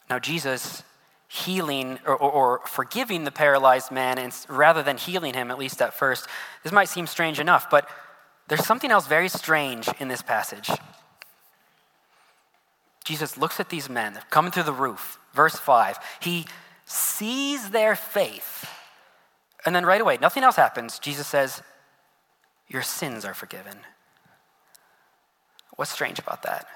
Now, 0.10 0.20
Jesus 0.20 0.84
healing 1.30 2.00
or, 2.06 2.16
or, 2.16 2.32
or, 2.32 2.60
forgiving 2.68 3.26
the 3.26 3.32
paralyzed 3.32 3.92
man, 3.92 4.18
and 4.18 4.34
rather 4.48 4.82
than 4.82 4.96
healing 4.96 5.34
him, 5.34 5.52
at 5.52 5.58
least 5.58 5.82
at 5.82 5.94
first, 5.94 6.26
this 6.64 6.72
might 6.72 6.88
seem 6.88 7.06
strange 7.06 7.38
enough, 7.38 7.70
but 7.70 7.88
there's 8.48 8.66
something 8.66 8.92
else 8.92 9.08
very 9.08 9.30
strange 9.30 9.90
in 10.00 10.08
this 10.08 10.22
passage. 10.22 10.70
Jesus 13.04 13.38
looks 13.38 13.60
at 13.60 13.70
these 13.70 13.90
men, 13.90 14.20
coming 14.30 14.52
through 14.52 14.64
the 14.64 14.74
roof. 14.74 15.20
Verse 15.34 15.56
5. 15.56 15.98
He 16.22 16.46
sees 16.86 17.70
their 17.70 17.96
faith. 17.96 18.70
And 19.66 19.76
then 19.76 19.86
right 19.86 20.02
away, 20.02 20.18
nothing 20.22 20.44
else 20.44 20.56
happens. 20.56 21.00
Jesus 21.00 21.28
says, 21.28 21.62
Your 22.68 22.82
sins 22.82 23.26
are 23.26 23.34
forgiven. 23.34 23.78
What's 25.76 25.92
strange 25.92 26.20
about 26.20 26.44
that? 26.44 26.68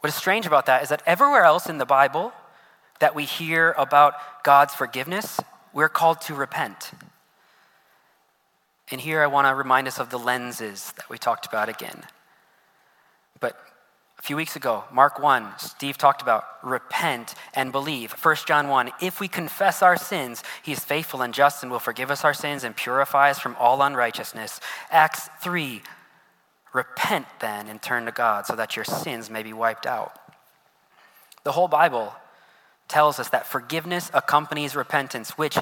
What 0.00 0.08
is 0.08 0.14
strange 0.14 0.46
about 0.46 0.66
that 0.66 0.82
is 0.82 0.88
that 0.88 1.02
everywhere 1.06 1.44
else 1.44 1.68
in 1.68 1.78
the 1.78 1.86
Bible 1.86 2.32
that 3.00 3.14
we 3.14 3.24
hear 3.24 3.74
about 3.78 4.14
God's 4.42 4.74
forgiveness, 4.74 5.40
we're 5.72 5.88
called 5.88 6.20
to 6.22 6.34
repent. 6.34 6.92
And 8.90 9.00
here 9.00 9.22
I 9.22 9.26
want 9.26 9.48
to 9.48 9.54
remind 9.54 9.88
us 9.88 9.98
of 9.98 10.10
the 10.10 10.18
lenses 10.18 10.92
that 10.96 11.10
we 11.10 11.18
talked 11.18 11.46
about 11.46 11.68
again. 11.68 12.04
But 13.40 13.58
a 14.18 14.22
few 14.22 14.36
weeks 14.36 14.56
ago, 14.56 14.84
Mark 14.92 15.18
1, 15.18 15.58
Steve 15.58 15.98
talked 15.98 16.22
about 16.22 16.44
repent 16.62 17.34
and 17.54 17.72
believe. 17.72 18.12
1 18.12 18.36
John 18.46 18.68
1, 18.68 18.92
if 19.00 19.20
we 19.20 19.28
confess 19.28 19.82
our 19.82 19.96
sins, 19.96 20.42
he 20.62 20.72
is 20.72 20.80
faithful 20.80 21.20
and 21.20 21.34
just 21.34 21.62
and 21.62 21.70
will 21.70 21.80
forgive 21.80 22.10
us 22.10 22.24
our 22.24 22.34
sins 22.34 22.64
and 22.64 22.76
purify 22.76 23.30
us 23.30 23.38
from 23.38 23.56
all 23.58 23.82
unrighteousness. 23.82 24.60
Acts 24.90 25.28
3, 25.42 25.82
repent 26.72 27.26
then 27.40 27.68
and 27.68 27.82
turn 27.82 28.06
to 28.06 28.12
God 28.12 28.46
so 28.46 28.54
that 28.54 28.76
your 28.76 28.84
sins 28.84 29.28
may 29.30 29.42
be 29.42 29.52
wiped 29.52 29.86
out. 29.86 30.18
The 31.42 31.52
whole 31.52 31.68
Bible 31.68 32.14
tells 32.88 33.18
us 33.18 33.30
that 33.30 33.46
forgiveness 33.46 34.10
accompanies 34.14 34.76
repentance, 34.76 35.30
which 35.30 35.58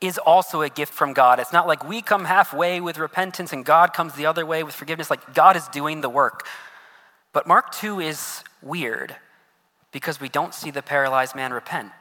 is 0.00 0.18
also 0.18 0.62
a 0.62 0.68
gift 0.68 0.92
from 0.92 1.12
God. 1.12 1.38
It's 1.38 1.52
not 1.52 1.66
like 1.66 1.86
we 1.86 2.00
come 2.00 2.24
halfway 2.24 2.80
with 2.80 2.98
repentance 2.98 3.52
and 3.52 3.64
God 3.64 3.92
comes 3.92 4.14
the 4.14 4.26
other 4.26 4.46
way 4.46 4.62
with 4.62 4.74
forgiveness. 4.74 5.10
Like 5.10 5.34
God 5.34 5.56
is 5.56 5.68
doing 5.68 6.00
the 6.00 6.08
work. 6.08 6.46
But 7.32 7.46
Mark 7.46 7.72
2 7.72 8.00
is 8.00 8.42
weird 8.62 9.16
because 9.92 10.20
we 10.20 10.28
don't 10.28 10.54
see 10.54 10.70
the 10.70 10.82
paralyzed 10.82 11.34
man 11.34 11.52
repent. 11.52 11.92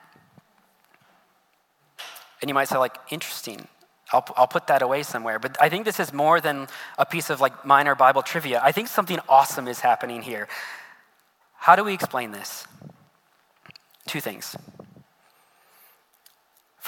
And 2.41 2.49
you 2.49 2.53
might 2.53 2.69
say, 2.69 2.77
like, 2.77 2.97
interesting. 3.09 3.67
I'll, 4.11 4.25
I'll 4.37 4.47
put 4.47 4.67
that 4.67 4.81
away 4.81 5.03
somewhere. 5.03 5.39
But 5.39 5.57
I 5.61 5.69
think 5.69 5.85
this 5.85 5.99
is 5.99 6.13
more 6.13 6.39
than 6.39 6.67
a 6.97 7.05
piece 7.05 7.29
of 7.29 7.41
like 7.41 7.65
minor 7.65 7.95
Bible 7.95 8.21
trivia. 8.21 8.61
I 8.63 8.71
think 8.71 8.87
something 8.87 9.19
awesome 9.27 9.67
is 9.67 9.81
happening 9.81 10.21
here. 10.21 10.47
How 11.55 11.75
do 11.75 11.83
we 11.83 11.93
explain 11.93 12.31
this? 12.31 12.65
Two 14.07 14.21
things. 14.21 14.55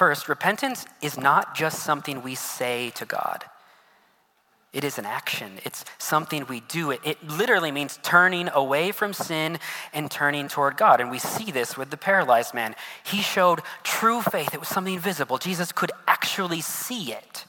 First, 0.02 0.28
repentance 0.28 0.88
is 1.04 1.16
not 1.16 1.54
just 1.54 1.84
something 1.84 2.24
we 2.24 2.34
say 2.34 2.90
to 2.96 3.06
God. 3.06 3.46
It 4.74 4.84
is 4.84 4.98
an 4.98 5.06
action. 5.06 5.60
It's 5.64 5.86
something 6.00 6.48
we 6.48 6.62
do. 6.62 6.90
It, 6.90 7.02
it 7.04 7.24
literally 7.28 7.72
means 7.72 8.00
turning 8.02 8.50
away 8.52 8.92
from 8.94 9.14
sin 9.14 9.60
and 9.94 10.10
turning 10.10 10.48
toward 10.48 10.76
God. 10.76 11.02
And 11.02 11.12
we 11.12 11.20
see 11.20 11.52
this 11.52 11.78
with 11.78 11.92
the 11.92 11.98
paralyzed 11.98 12.56
man. 12.56 12.74
He 13.04 13.22
showed 13.22 13.60
true 13.84 14.24
faith. 14.24 14.56
It 14.56 14.60
was 14.60 14.70
something 14.70 14.98
visible. 14.98 15.38
Jesus 15.38 15.72
could 15.72 15.92
actually 16.08 16.62
see 16.62 17.12
it. 17.12 17.46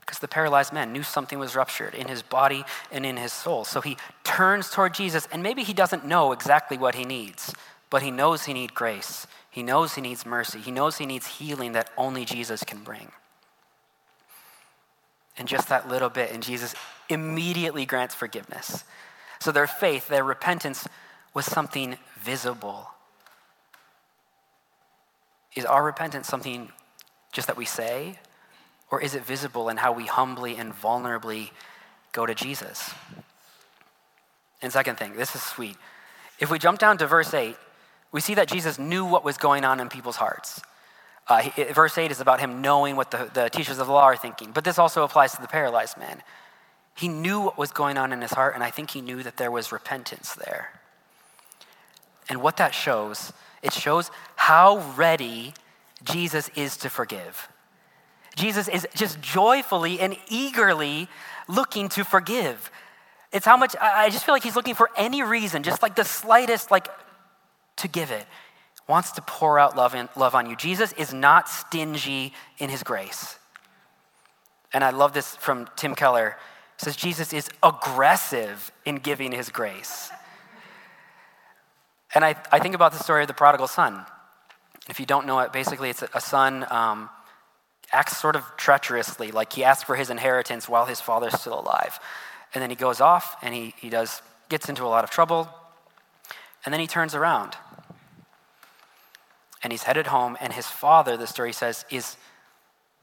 Because 0.00 0.18
the 0.18 0.26
paralyzed 0.26 0.72
man 0.72 0.92
knew 0.92 1.04
something 1.04 1.38
was 1.38 1.54
ruptured 1.54 1.94
in 1.94 2.08
his 2.08 2.22
body 2.22 2.64
and 2.90 3.06
in 3.06 3.16
his 3.16 3.32
soul. 3.32 3.64
So 3.64 3.80
he 3.80 3.96
turns 4.24 4.70
toward 4.70 4.92
Jesus, 4.92 5.28
and 5.30 5.40
maybe 5.40 5.62
he 5.62 5.72
doesn't 5.72 6.04
know 6.04 6.32
exactly 6.32 6.76
what 6.76 6.96
he 6.96 7.04
needs, 7.04 7.54
but 7.90 8.02
he 8.02 8.10
knows 8.10 8.46
he 8.46 8.54
needs 8.54 8.72
grace. 8.72 9.28
He 9.58 9.64
knows 9.64 9.96
he 9.96 10.00
needs 10.00 10.24
mercy. 10.24 10.60
He 10.60 10.70
knows 10.70 10.98
he 10.98 11.04
needs 11.04 11.26
healing 11.26 11.72
that 11.72 11.90
only 11.96 12.24
Jesus 12.24 12.62
can 12.62 12.84
bring 12.84 13.10
and 15.36 15.48
just 15.48 15.68
that 15.68 15.88
little 15.88 16.08
bit, 16.08 16.30
and 16.30 16.44
Jesus 16.44 16.76
immediately 17.08 17.84
grants 17.84 18.14
forgiveness. 18.14 18.84
So 19.40 19.50
their 19.50 19.66
faith, 19.66 20.06
their 20.06 20.22
repentance 20.22 20.86
was 21.34 21.44
something 21.44 21.96
visible. 22.20 22.90
Is 25.56 25.64
our 25.64 25.82
repentance 25.82 26.28
something 26.28 26.70
just 27.32 27.48
that 27.48 27.56
we 27.56 27.64
say, 27.64 28.20
or 28.92 29.02
is 29.02 29.16
it 29.16 29.24
visible 29.24 29.68
in 29.68 29.78
how 29.78 29.90
we 29.90 30.06
humbly 30.06 30.54
and 30.54 30.72
vulnerably 30.72 31.50
go 32.12 32.26
to 32.26 32.34
Jesus? 32.36 32.94
And 34.62 34.72
second 34.72 35.00
thing, 35.00 35.16
this 35.16 35.34
is 35.34 35.42
sweet. 35.42 35.76
If 36.38 36.48
we 36.48 36.60
jump 36.60 36.78
down 36.78 36.96
to 36.98 37.08
verse 37.08 37.34
8, 37.34 37.56
we 38.12 38.20
see 38.20 38.34
that 38.34 38.48
Jesus 38.48 38.78
knew 38.78 39.04
what 39.04 39.24
was 39.24 39.36
going 39.36 39.64
on 39.64 39.80
in 39.80 39.88
people's 39.88 40.16
hearts. 40.16 40.60
Uh, 41.28 41.42
verse 41.72 41.98
8 41.98 42.10
is 42.10 42.20
about 42.20 42.40
him 42.40 42.62
knowing 42.62 42.96
what 42.96 43.10
the, 43.10 43.30
the 43.32 43.50
teachers 43.50 43.78
of 43.78 43.86
the 43.86 43.92
law 43.92 44.04
are 44.04 44.16
thinking, 44.16 44.50
but 44.52 44.64
this 44.64 44.78
also 44.78 45.04
applies 45.04 45.32
to 45.32 45.42
the 45.42 45.48
paralyzed 45.48 45.98
man. 45.98 46.22
He 46.96 47.06
knew 47.06 47.40
what 47.40 47.58
was 47.58 47.70
going 47.70 47.98
on 47.98 48.12
in 48.12 48.22
his 48.22 48.32
heart, 48.32 48.54
and 48.54 48.64
I 48.64 48.70
think 48.70 48.90
he 48.90 49.00
knew 49.00 49.22
that 49.22 49.36
there 49.36 49.50
was 49.50 49.70
repentance 49.70 50.34
there. 50.34 50.70
And 52.28 52.42
what 52.42 52.56
that 52.56 52.74
shows, 52.74 53.32
it 53.62 53.72
shows 53.72 54.10
how 54.36 54.78
ready 54.96 55.54
Jesus 56.02 56.48
is 56.56 56.76
to 56.78 56.90
forgive. 56.90 57.48
Jesus 58.34 58.68
is 58.68 58.86
just 58.94 59.20
joyfully 59.20 60.00
and 60.00 60.16
eagerly 60.28 61.08
looking 61.46 61.88
to 61.90 62.04
forgive. 62.04 62.70
It's 63.32 63.44
how 63.44 63.56
much, 63.56 63.76
I 63.80 64.08
just 64.10 64.24
feel 64.24 64.34
like 64.34 64.42
he's 64.42 64.56
looking 64.56 64.74
for 64.74 64.90
any 64.96 65.22
reason, 65.22 65.62
just 65.62 65.82
like 65.82 65.94
the 65.94 66.04
slightest, 66.04 66.70
like 66.70 66.88
to 67.78 67.88
give 67.88 68.10
it 68.10 68.26
wants 68.88 69.12
to 69.12 69.22
pour 69.22 69.58
out 69.58 69.76
love, 69.76 69.94
in, 69.94 70.08
love 70.16 70.34
on 70.34 70.48
you. 70.48 70.56
Jesus 70.56 70.92
is 70.94 71.12
not 71.12 71.48
stingy 71.48 72.32
in 72.58 72.70
his 72.70 72.82
grace. 72.82 73.38
And 74.72 74.82
I 74.82 74.90
love 74.90 75.12
this 75.12 75.36
from 75.36 75.68
Tim 75.76 75.94
Keller. 75.94 76.36
It 76.76 76.84
says 76.84 76.96
Jesus 76.96 77.32
is 77.32 77.48
aggressive 77.62 78.72
in 78.84 78.96
giving 78.96 79.30
his 79.30 79.50
grace. 79.50 80.10
And 82.14 82.24
I, 82.24 82.34
I 82.50 82.58
think 82.58 82.74
about 82.74 82.92
the 82.92 82.98
story 82.98 83.22
of 83.22 83.28
the 83.28 83.34
prodigal 83.34 83.68
son. 83.68 84.04
If 84.88 84.98
you 84.98 85.04
don't 85.04 85.26
know 85.26 85.38
it, 85.40 85.52
basically 85.52 85.90
it's 85.90 86.02
a, 86.14 86.20
son 86.20 86.66
um, 86.70 87.10
acts 87.92 88.16
sort 88.16 88.36
of 88.36 88.44
treacherously, 88.56 89.30
like 89.30 89.52
he 89.52 89.64
asks 89.64 89.84
for 89.84 89.96
his 89.96 90.08
inheritance 90.08 90.66
while 90.66 90.86
his 90.86 91.00
father's 91.00 91.38
still 91.38 91.60
alive. 91.60 92.00
And 92.54 92.62
then 92.62 92.70
he 92.70 92.76
goes 92.76 93.02
off 93.02 93.36
and 93.42 93.54
he, 93.54 93.74
he 93.76 93.90
does, 93.90 94.22
gets 94.48 94.70
into 94.70 94.84
a 94.84 94.88
lot 94.88 95.04
of 95.04 95.10
trouble. 95.10 95.50
And 96.64 96.72
then 96.72 96.80
he 96.80 96.86
turns 96.86 97.14
around 97.14 97.54
and 99.62 99.72
he's 99.72 99.84
headed 99.84 100.08
home, 100.08 100.36
and 100.40 100.52
his 100.52 100.66
father, 100.66 101.16
the 101.16 101.26
story 101.26 101.52
says, 101.52 101.84
is 101.90 102.16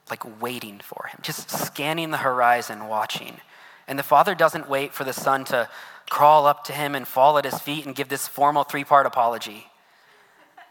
like 0.09 0.41
waiting 0.41 0.79
for 0.79 1.07
him, 1.11 1.19
just 1.21 1.49
scanning 1.49 2.11
the 2.11 2.17
horizon, 2.17 2.87
watching. 2.87 3.37
And 3.87 3.99
the 3.99 4.03
father 4.03 4.35
doesn't 4.35 4.69
wait 4.69 4.93
for 4.93 5.03
the 5.03 5.13
son 5.13 5.45
to 5.45 5.69
crawl 6.09 6.45
up 6.45 6.63
to 6.65 6.73
him 6.73 6.95
and 6.95 7.07
fall 7.07 7.37
at 7.37 7.45
his 7.45 7.59
feet 7.59 7.85
and 7.85 7.95
give 7.95 8.09
this 8.09 8.27
formal 8.27 8.63
three 8.63 8.83
part 8.83 9.05
apology. 9.05 9.67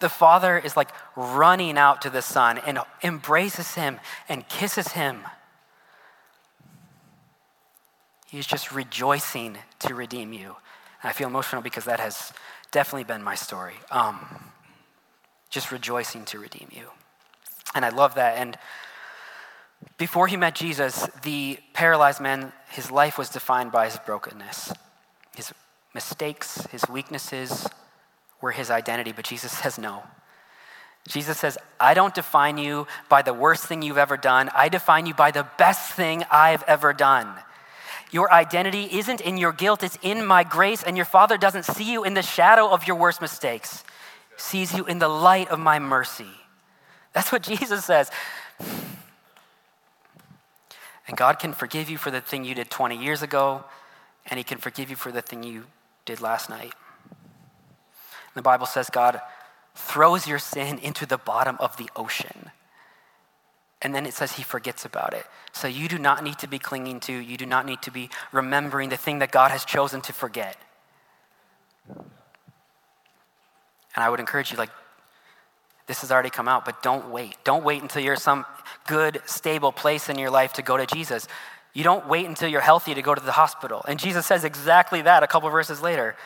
The 0.00 0.08
father 0.08 0.58
is 0.58 0.76
like 0.76 0.90
running 1.16 1.78
out 1.78 2.02
to 2.02 2.10
the 2.10 2.22
son 2.22 2.58
and 2.58 2.78
embraces 3.02 3.74
him 3.74 4.00
and 4.28 4.48
kisses 4.48 4.88
him. 4.88 5.22
He's 8.26 8.46
just 8.46 8.72
rejoicing 8.72 9.58
to 9.80 9.94
redeem 9.94 10.32
you. 10.32 10.56
And 11.02 11.10
I 11.10 11.12
feel 11.12 11.28
emotional 11.28 11.62
because 11.62 11.84
that 11.84 12.00
has 12.00 12.32
definitely 12.72 13.04
been 13.04 13.22
my 13.22 13.36
story. 13.36 13.74
Um, 13.90 14.50
just 15.54 15.70
rejoicing 15.70 16.24
to 16.24 16.40
redeem 16.40 16.66
you. 16.72 16.88
And 17.76 17.84
I 17.84 17.90
love 17.90 18.16
that. 18.16 18.38
And 18.38 18.58
before 19.98 20.26
he 20.26 20.36
met 20.36 20.56
Jesus, 20.56 21.08
the 21.22 21.60
paralyzed 21.72 22.20
man, 22.20 22.52
his 22.70 22.90
life 22.90 23.16
was 23.16 23.28
defined 23.28 23.70
by 23.70 23.84
his 23.84 23.96
brokenness. 24.04 24.72
His 25.36 25.52
mistakes, 25.94 26.66
his 26.72 26.82
weaknesses 26.88 27.68
were 28.40 28.50
his 28.50 28.68
identity, 28.68 29.12
but 29.12 29.24
Jesus 29.24 29.52
says 29.52 29.78
no. 29.78 30.02
Jesus 31.06 31.38
says, 31.38 31.56
I 31.78 31.94
don't 31.94 32.14
define 32.14 32.58
you 32.58 32.88
by 33.08 33.22
the 33.22 33.34
worst 33.34 33.64
thing 33.66 33.82
you've 33.82 33.98
ever 33.98 34.16
done. 34.16 34.50
I 34.56 34.68
define 34.68 35.06
you 35.06 35.14
by 35.14 35.30
the 35.30 35.46
best 35.56 35.92
thing 35.92 36.24
I've 36.32 36.64
ever 36.64 36.92
done. 36.92 37.28
Your 38.10 38.32
identity 38.32 38.88
isn't 38.90 39.20
in 39.20 39.36
your 39.36 39.52
guilt, 39.52 39.84
it's 39.84 39.98
in 40.02 40.26
my 40.26 40.42
grace, 40.42 40.82
and 40.82 40.96
your 40.96 41.06
Father 41.06 41.36
doesn't 41.36 41.64
see 41.64 41.92
you 41.92 42.02
in 42.02 42.14
the 42.14 42.22
shadow 42.22 42.68
of 42.68 42.88
your 42.88 42.96
worst 42.96 43.20
mistakes 43.20 43.84
sees 44.36 44.74
you 44.74 44.84
in 44.84 44.98
the 44.98 45.08
light 45.08 45.48
of 45.48 45.58
my 45.58 45.78
mercy. 45.78 46.30
That's 47.12 47.32
what 47.32 47.42
Jesus 47.50 47.84
says. 47.84 48.10
And 51.06 51.16
God 51.16 51.38
can 51.38 51.52
forgive 51.52 51.90
you 51.90 51.98
for 51.98 52.10
the 52.10 52.20
thing 52.20 52.44
you 52.44 52.54
did 52.54 52.70
20 52.70 52.96
years 52.96 53.22
ago, 53.22 53.64
and 54.26 54.38
He 54.38 54.44
can 54.44 54.58
forgive 54.58 54.90
you 54.90 54.96
for 54.96 55.12
the 55.12 55.22
thing 55.22 55.42
you 55.42 55.64
did 56.04 56.20
last 56.20 56.48
night. 56.48 56.72
The 58.34 58.42
Bible 58.42 58.66
says 58.66 58.90
God 58.90 59.20
throws 59.74 60.26
your 60.26 60.38
sin 60.38 60.78
into 60.78 61.06
the 61.06 61.18
bottom 61.18 61.56
of 61.60 61.76
the 61.76 61.88
ocean. 61.96 62.50
And 63.82 63.94
then 63.94 64.06
it 64.06 64.14
says 64.14 64.32
he 64.32 64.42
forgets 64.42 64.84
about 64.84 65.12
it. 65.12 65.26
So 65.52 65.68
you 65.68 65.88
do 65.88 65.98
not 65.98 66.24
need 66.24 66.38
to 66.38 66.46
be 66.46 66.58
clinging 66.58 67.00
to, 67.00 67.12
you 67.12 67.36
do 67.36 67.46
not 67.46 67.66
need 67.66 67.82
to 67.82 67.90
be 67.90 68.08
remembering 68.32 68.88
the 68.88 68.96
thing 68.96 69.18
that 69.18 69.30
God 69.30 69.50
has 69.50 69.64
chosen 69.64 70.00
to 70.02 70.12
forget. 70.12 70.56
And 73.94 74.04
I 74.04 74.10
would 74.10 74.20
encourage 74.20 74.50
you, 74.50 74.58
like, 74.58 74.70
this 75.86 76.00
has 76.00 76.10
already 76.10 76.30
come 76.30 76.48
out, 76.48 76.64
but 76.64 76.82
don't 76.82 77.10
wait. 77.10 77.36
Don't 77.44 77.64
wait 77.64 77.82
until 77.82 78.02
you're 78.02 78.16
some 78.16 78.46
good, 78.86 79.20
stable 79.26 79.70
place 79.70 80.08
in 80.08 80.18
your 80.18 80.30
life 80.30 80.54
to 80.54 80.62
go 80.62 80.76
to 80.76 80.86
Jesus. 80.86 81.28
You 81.74 81.84
don't 81.84 82.08
wait 82.08 82.26
until 82.26 82.48
you're 82.48 82.60
healthy 82.60 82.94
to 82.94 83.02
go 83.02 83.14
to 83.14 83.20
the 83.20 83.32
hospital. 83.32 83.84
And 83.86 83.98
Jesus 83.98 84.24
says 84.26 84.44
exactly 84.44 85.02
that 85.02 85.22
a 85.22 85.26
couple 85.26 85.50
verses 85.50 85.82
later. 85.82 86.16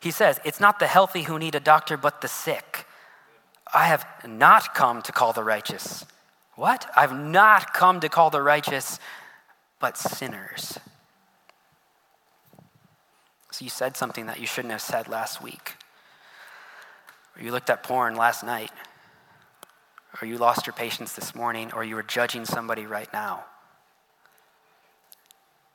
He 0.00 0.10
says, 0.10 0.40
It's 0.44 0.60
not 0.60 0.78
the 0.78 0.86
healthy 0.86 1.22
who 1.22 1.38
need 1.38 1.54
a 1.54 1.60
doctor, 1.60 1.96
but 1.96 2.20
the 2.20 2.28
sick. 2.28 2.86
I 3.72 3.86
have 3.86 4.06
not 4.26 4.74
come 4.74 5.02
to 5.02 5.12
call 5.12 5.32
the 5.32 5.44
righteous. 5.44 6.04
What? 6.54 6.90
I've 6.96 7.16
not 7.16 7.72
come 7.72 8.00
to 8.00 8.08
call 8.08 8.30
the 8.30 8.42
righteous, 8.42 8.98
but 9.80 9.96
sinners. 9.96 10.78
So 13.52 13.64
you 13.64 13.70
said 13.70 13.96
something 13.96 14.26
that 14.26 14.40
you 14.40 14.46
shouldn't 14.46 14.72
have 14.72 14.82
said 14.82 15.08
last 15.08 15.42
week 15.42 15.77
or 17.38 17.44
you 17.44 17.52
looked 17.52 17.70
at 17.70 17.82
porn 17.82 18.16
last 18.16 18.42
night, 18.42 18.70
or 20.20 20.26
you 20.26 20.38
lost 20.38 20.66
your 20.66 20.74
patience 20.74 21.12
this 21.12 21.34
morning, 21.34 21.72
or 21.74 21.84
you 21.84 21.94
were 21.94 22.02
judging 22.02 22.44
somebody 22.44 22.86
right 22.86 23.12
now. 23.12 23.44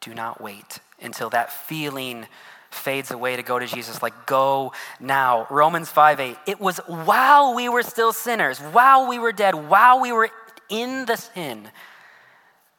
Do 0.01 0.13
not 0.13 0.41
wait 0.41 0.79
until 1.01 1.29
that 1.29 1.51
feeling 1.51 2.27
fades 2.69 3.11
away 3.11 3.35
to 3.35 3.43
go 3.43 3.59
to 3.59 3.67
Jesus. 3.67 4.01
Like, 4.01 4.25
go 4.25 4.73
now. 4.99 5.47
Romans 5.49 5.89
5 5.89 6.19
8. 6.19 6.37
It 6.45 6.59
was 6.59 6.79
while 6.87 7.55
we 7.55 7.69
were 7.69 7.83
still 7.83 8.11
sinners, 8.11 8.59
while 8.59 9.07
we 9.07 9.19
were 9.19 9.31
dead, 9.31 9.55
while 9.55 10.01
we 10.01 10.11
were 10.11 10.29
in 10.69 11.05
the 11.05 11.15
sin. 11.15 11.69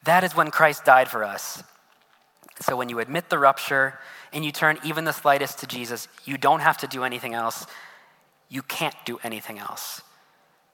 That 0.04 0.24
is 0.24 0.36
when 0.36 0.50
Christ 0.50 0.84
died 0.84 1.08
for 1.08 1.24
us. 1.24 1.62
So 2.60 2.76
when 2.76 2.88
you 2.88 2.98
admit 2.98 3.30
the 3.30 3.38
rupture 3.38 3.98
and 4.32 4.44
you 4.44 4.52
turn 4.52 4.78
even 4.84 5.04
the 5.04 5.12
slightest 5.12 5.60
to 5.60 5.66
Jesus, 5.66 6.08
you 6.24 6.36
don't 6.36 6.60
have 6.60 6.76
to 6.78 6.86
do 6.86 7.04
anything 7.04 7.34
else. 7.34 7.66
You 8.54 8.62
can't 8.62 8.94
do 9.04 9.18
anything 9.24 9.58
else. 9.58 10.00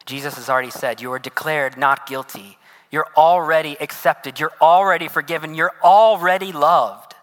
Jesus 0.05 0.35
has 0.35 0.51
already 0.51 0.69
said, 0.69 1.01
You 1.01 1.11
are 1.15 1.19
declared 1.19 1.79
not 1.79 2.07
guilty. 2.07 2.59
You're 2.91 3.09
already 3.17 3.75
accepted. 3.81 4.39
You're 4.39 4.53
already 4.61 5.09
forgiven. 5.09 5.55
You're 5.55 5.73
already 5.83 6.53
loved. 6.53 7.15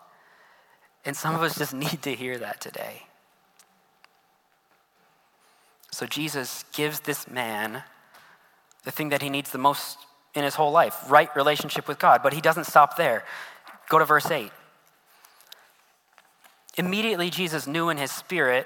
And 1.05 1.15
some 1.15 1.35
of 1.35 1.43
us 1.43 1.59
just 1.59 1.73
need 1.85 2.01
to 2.01 2.15
hear 2.15 2.39
that 2.39 2.59
today. 2.59 3.03
So 5.91 6.07
Jesus 6.07 6.65
gives 6.73 7.01
this 7.01 7.29
man 7.29 7.83
the 8.83 8.89
thing 8.89 9.09
that 9.09 9.21
he 9.21 9.29
needs 9.29 9.51
the 9.51 9.59
most 9.59 9.99
in 10.33 10.43
his 10.43 10.55
whole 10.55 10.71
life 10.71 10.95
right 11.07 11.29
relationship 11.35 11.87
with 11.87 11.99
God. 11.99 12.21
But 12.23 12.33
he 12.33 12.41
doesn't 12.41 12.63
stop 12.63 12.97
there. 12.97 13.23
Go 13.89 13.99
to 13.99 14.05
verse 14.05 14.31
8. 14.31 14.49
Immediately, 16.79 17.29
Jesus 17.29 17.67
knew 17.67 17.89
in 17.89 17.97
his 17.97 18.09
spirit 18.09 18.65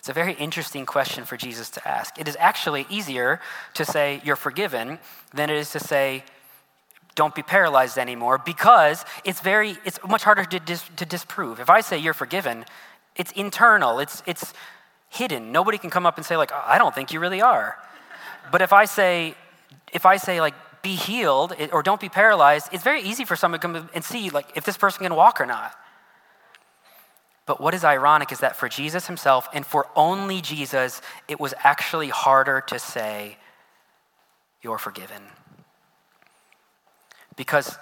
It's 0.00 0.08
a 0.08 0.14
very 0.14 0.32
interesting 0.32 0.86
question 0.86 1.26
for 1.26 1.36
Jesus 1.36 1.68
to 1.70 1.86
ask. 1.86 2.18
It 2.18 2.26
is 2.26 2.34
actually 2.40 2.86
easier 2.88 3.38
to 3.74 3.84
say 3.84 4.22
you're 4.24 4.34
forgiven 4.34 4.98
than 5.34 5.50
it 5.50 5.56
is 5.56 5.70
to 5.72 5.78
say 5.78 6.24
don't 7.14 7.34
be 7.34 7.42
paralyzed 7.42 7.98
anymore 7.98 8.38
because 8.38 9.04
it's 9.24 9.40
very 9.40 9.76
it's 9.84 9.98
much 10.08 10.22
harder 10.22 10.44
to, 10.44 10.58
dis, 10.58 10.82
to 10.96 11.04
disprove. 11.04 11.60
If 11.60 11.68
I 11.68 11.82
say 11.82 11.98
you're 11.98 12.14
forgiven, 12.14 12.64
it's 13.14 13.30
internal. 13.32 13.98
It's 13.98 14.22
it's 14.26 14.54
hidden. 15.10 15.52
Nobody 15.52 15.76
can 15.76 15.90
come 15.90 16.06
up 16.06 16.16
and 16.16 16.24
say 16.24 16.38
like 16.38 16.50
I 16.50 16.78
don't 16.78 16.94
think 16.94 17.12
you 17.12 17.20
really 17.20 17.42
are. 17.42 17.76
But 18.50 18.62
if 18.62 18.72
I 18.72 18.86
say 18.86 19.34
if 19.92 20.06
I 20.06 20.16
say 20.16 20.40
like 20.40 20.54
be 20.80 20.94
healed 20.94 21.54
or 21.72 21.82
don't 21.82 22.00
be 22.00 22.08
paralyzed, 22.08 22.70
it's 22.72 22.82
very 22.82 23.02
easy 23.02 23.26
for 23.26 23.36
someone 23.36 23.60
to 23.60 23.66
come 23.66 23.90
and 23.92 24.02
see 24.02 24.30
like 24.30 24.56
if 24.56 24.64
this 24.64 24.78
person 24.78 25.02
can 25.02 25.14
walk 25.14 25.42
or 25.42 25.46
not. 25.46 25.76
But 27.50 27.60
what 27.60 27.74
is 27.74 27.82
ironic 27.82 28.30
is 28.30 28.38
that 28.38 28.54
for 28.54 28.68
Jesus 28.68 29.08
himself 29.08 29.48
and 29.52 29.66
for 29.66 29.88
only 29.96 30.40
Jesus, 30.40 31.02
it 31.26 31.40
was 31.40 31.52
actually 31.64 32.08
harder 32.08 32.60
to 32.68 32.78
say, 32.78 33.38
You're 34.62 34.78
forgiven. 34.78 35.20
Because 37.34 37.76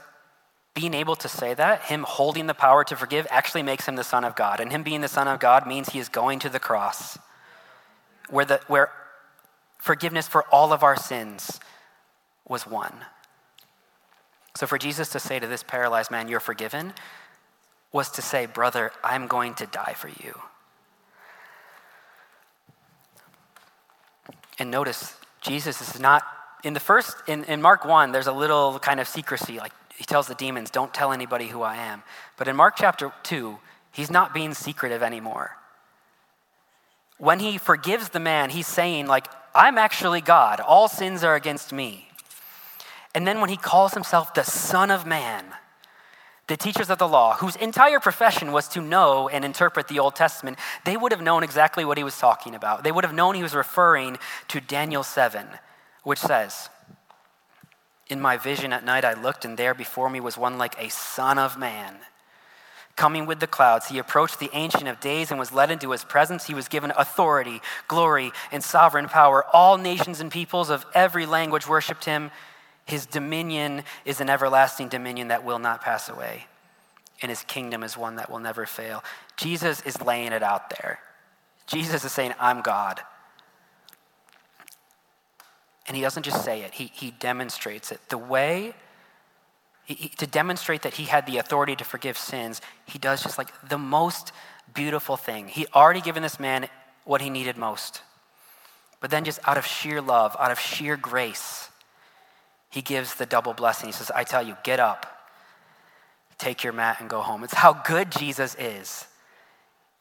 being 0.72 0.94
able 0.94 1.16
to 1.16 1.28
say 1.28 1.52
that, 1.52 1.83
him 1.83 2.07
holding 2.09 2.46
the 2.46 2.54
power 2.54 2.83
to 2.85 2.96
forgive, 2.96 3.26
actually 3.28 3.62
makes 3.62 3.87
him 3.87 3.96
the 3.96 4.04
Son 4.04 4.24
of 4.24 4.35
God. 4.35 4.59
And 4.59 4.72
him 4.72 4.83
being 4.83 5.02
the 5.02 5.07
Son 5.07 5.28
of 5.28 5.38
God 5.38 5.66
means 5.66 5.90
he 5.90 5.98
is 5.98 6.09
going 6.09 6.38
to 6.38 6.48
the 6.48 6.59
cross, 6.59 7.18
where, 8.31 8.46
the, 8.46 8.62
where 8.68 8.90
forgiveness 9.76 10.26
for 10.26 10.44
all 10.44 10.72
of 10.72 10.83
our 10.83 10.96
sins 10.96 11.61
was 12.48 12.66
won. 12.66 13.04
So 14.57 14.66
for 14.66 14.78
Jesus 14.78 15.11
to 15.11 15.20
say 15.20 15.38
to 15.38 15.46
this 15.46 15.62
paralyzed 15.62 16.11
man, 16.11 16.26
You're 16.26 16.40
forgiven, 16.40 16.94
was 17.92 18.11
to 18.11 18.22
say, 18.22 18.46
Brother, 18.46 18.92
I'm 19.03 19.27
going 19.27 19.55
to 19.55 19.66
die 19.66 19.94
for 19.96 20.09
you. 20.09 20.38
And 24.59 24.70
notice, 24.70 25.14
Jesus 25.40 25.81
is 25.81 26.01
not, 26.01 26.22
in 26.64 26.74
the 26.74 26.81
first, 26.81 27.16
in, 27.27 27.44
in 27.44 27.62
Mark 27.62 27.85
1, 27.85 28.12
there's 28.12 28.27
a 28.27 28.33
little 28.33 28.79
kind 28.79 29.01
of 29.01 29.07
secrecy. 29.07 29.59
Like 29.59 29.72
he 29.96 30.05
tells 30.05 30.27
the 30.27 30.35
demons, 30.35 30.70
Don't 30.70 30.92
tell 30.92 31.12
anybody 31.12 31.48
who 31.48 31.62
I 31.62 31.77
am. 31.77 32.03
But 32.37 32.48
in 32.48 32.57
Mark 32.57 32.74
chapter 32.77 33.12
2, 33.22 33.59
he's 33.92 34.11
not 34.11 34.35
being 34.35 34.55
secretive 34.55 35.03
anymore. 35.03 35.57
When 37.18 37.40
he 37.40 37.59
forgives 37.59 38.11
the 38.11 38.20
man, 38.20 38.51
he's 38.51 38.66
saying, 38.68 39.07
like, 39.07 39.27
I'm 39.55 39.77
actually 39.77 40.20
God. 40.20 40.61
All 40.61 40.87
sins 40.88 41.24
are 41.24 41.35
against 41.35 41.72
me. 41.72 42.09
And 43.14 43.27
then 43.27 43.40
when 43.40 43.51
he 43.51 43.57
calls 43.57 43.94
himself 43.94 44.35
the 44.35 44.44
Son 44.44 44.90
of 44.90 45.05
Man, 45.05 45.44
the 46.48 46.56
teachers 46.56 46.90
of 46.90 46.98
the 46.98 47.06
law, 47.06 47.34
whose 47.34 47.56
entire 47.56 48.00
profession 48.00 48.52
was 48.52 48.68
to 48.68 48.80
know 48.80 49.28
and 49.28 49.44
interpret 49.44 49.87
the 49.87 49.98
Old 49.98 50.16
Testament, 50.16 50.58
they 50.84 50.96
would 50.96 51.12
have 51.12 51.20
known 51.20 51.42
exactly 51.42 51.84
what 51.84 51.98
he 51.98 52.04
was 52.04 52.18
talking 52.18 52.54
about. 52.54 52.82
They 52.82 52.90
would 52.90 53.04
have 53.04 53.14
known 53.14 53.34
he 53.34 53.42
was 53.42 53.54
referring 53.54 54.18
to 54.48 54.61
Daniel 54.61 55.02
7, 55.02 55.46
which 56.02 56.18
says, 56.18 56.70
In 58.08 58.20
my 58.20 58.38
vision 58.38 58.72
at 58.72 58.84
night 58.84 59.04
I 59.04 59.12
looked, 59.12 59.44
and 59.44 59.58
there 59.58 59.74
before 59.74 60.08
me 60.08 60.20
was 60.20 60.38
one 60.38 60.56
like 60.56 60.74
a 60.78 60.88
son 60.88 61.38
of 61.38 61.58
man. 61.58 61.98
Coming 62.96 63.26
with 63.26 63.40
the 63.40 63.46
clouds, 63.46 63.87
he 63.88 63.98
approached 63.98 64.40
the 64.40 64.50
Ancient 64.54 64.88
of 64.88 64.98
Days 65.00 65.30
and 65.30 65.38
was 65.38 65.52
led 65.52 65.70
into 65.70 65.92
his 65.92 66.02
presence. 66.02 66.46
He 66.46 66.54
was 66.54 66.66
given 66.66 66.92
authority, 66.96 67.61
glory, 67.87 68.32
and 68.50 68.64
sovereign 68.64 69.06
power. 69.08 69.44
All 69.52 69.76
nations 69.76 70.18
and 70.18 70.32
peoples 70.32 70.68
of 70.70 70.84
every 70.94 71.24
language 71.24 71.68
worshiped 71.68 72.06
him. 72.06 72.32
His 72.88 73.05
dominion 73.05 73.85
is 74.07 74.22
an 74.22 74.31
everlasting 74.31 74.88
dominion 74.88 75.29
that 75.29 75.44
will 75.44 75.59
not 75.59 75.83
pass 75.83 76.09
away, 76.09 76.46
and 77.20 77.29
his 77.29 77.42
kingdom 77.42 77.83
is 77.83 77.98
one 77.98 78.16
that 78.16 78.31
will 78.31 78.38
never 78.38 78.64
fail. 78.64 79.05
Jesus 79.37 79.83
is 79.83 80.01
laying 80.01 80.33
it 80.33 80.42
out 80.42 80.70
there. 80.70 80.98
Jesus 81.66 82.03
is 82.03 82.12
saying, 82.12 82.33
I'm 82.40 82.62
God. 82.62 83.03
And 85.87 85.98
he 85.98 86.03
doesn't 86.03 86.22
just 86.22 86.42
say 86.42 86.62
it, 86.62 86.72
he, 86.72 86.90
he 86.94 87.11
demonstrates 87.11 87.92
it. 87.92 88.01
The 88.09 88.16
way, 88.16 88.72
he, 89.85 90.09
to 90.09 90.27
demonstrate 90.27 90.81
that 90.81 90.94
he 90.94 91.05
had 91.05 91.27
the 91.27 91.37
authority 91.37 91.77
to 91.77 91.85
forgive 91.85 92.16
sins, 92.16 92.62
he 92.87 92.98
does 92.98 93.22
just 93.22 93.37
like 93.37 93.53
the 93.68 93.77
most 93.77 94.33
beautiful 94.72 95.18
thing. 95.18 95.48
He 95.48 95.66
already 95.74 96.01
given 96.01 96.22
this 96.22 96.40
man 96.40 96.68
what 97.05 97.20
he 97.20 97.29
needed 97.29 97.59
most. 97.59 98.01
But 99.01 99.11
then, 99.11 99.24
just 99.24 99.40
out 99.46 99.59
of 99.59 99.66
sheer 99.66 100.01
love, 100.01 100.35
out 100.40 100.51
of 100.51 100.59
sheer 100.59 100.96
grace, 100.96 101.67
he 102.70 102.83
gives 102.83 103.14
the 103.14 103.26
double 103.26 103.54
blessing. 103.54 103.88
He 103.88 103.92
says, 103.92 104.11
I 104.14 104.24
tell 104.24 104.42
you, 104.42 104.57
get 104.62 104.81
up, 104.81 105.07
take 106.38 106.62
your 106.62 106.72
mat, 106.72 106.98
and 107.00 107.09
go 107.09 107.20
home. 107.20 107.44
It's 107.44 107.54
how 107.54 107.72
good 107.72 108.11
Jesus 108.11 108.54
is. 108.59 109.07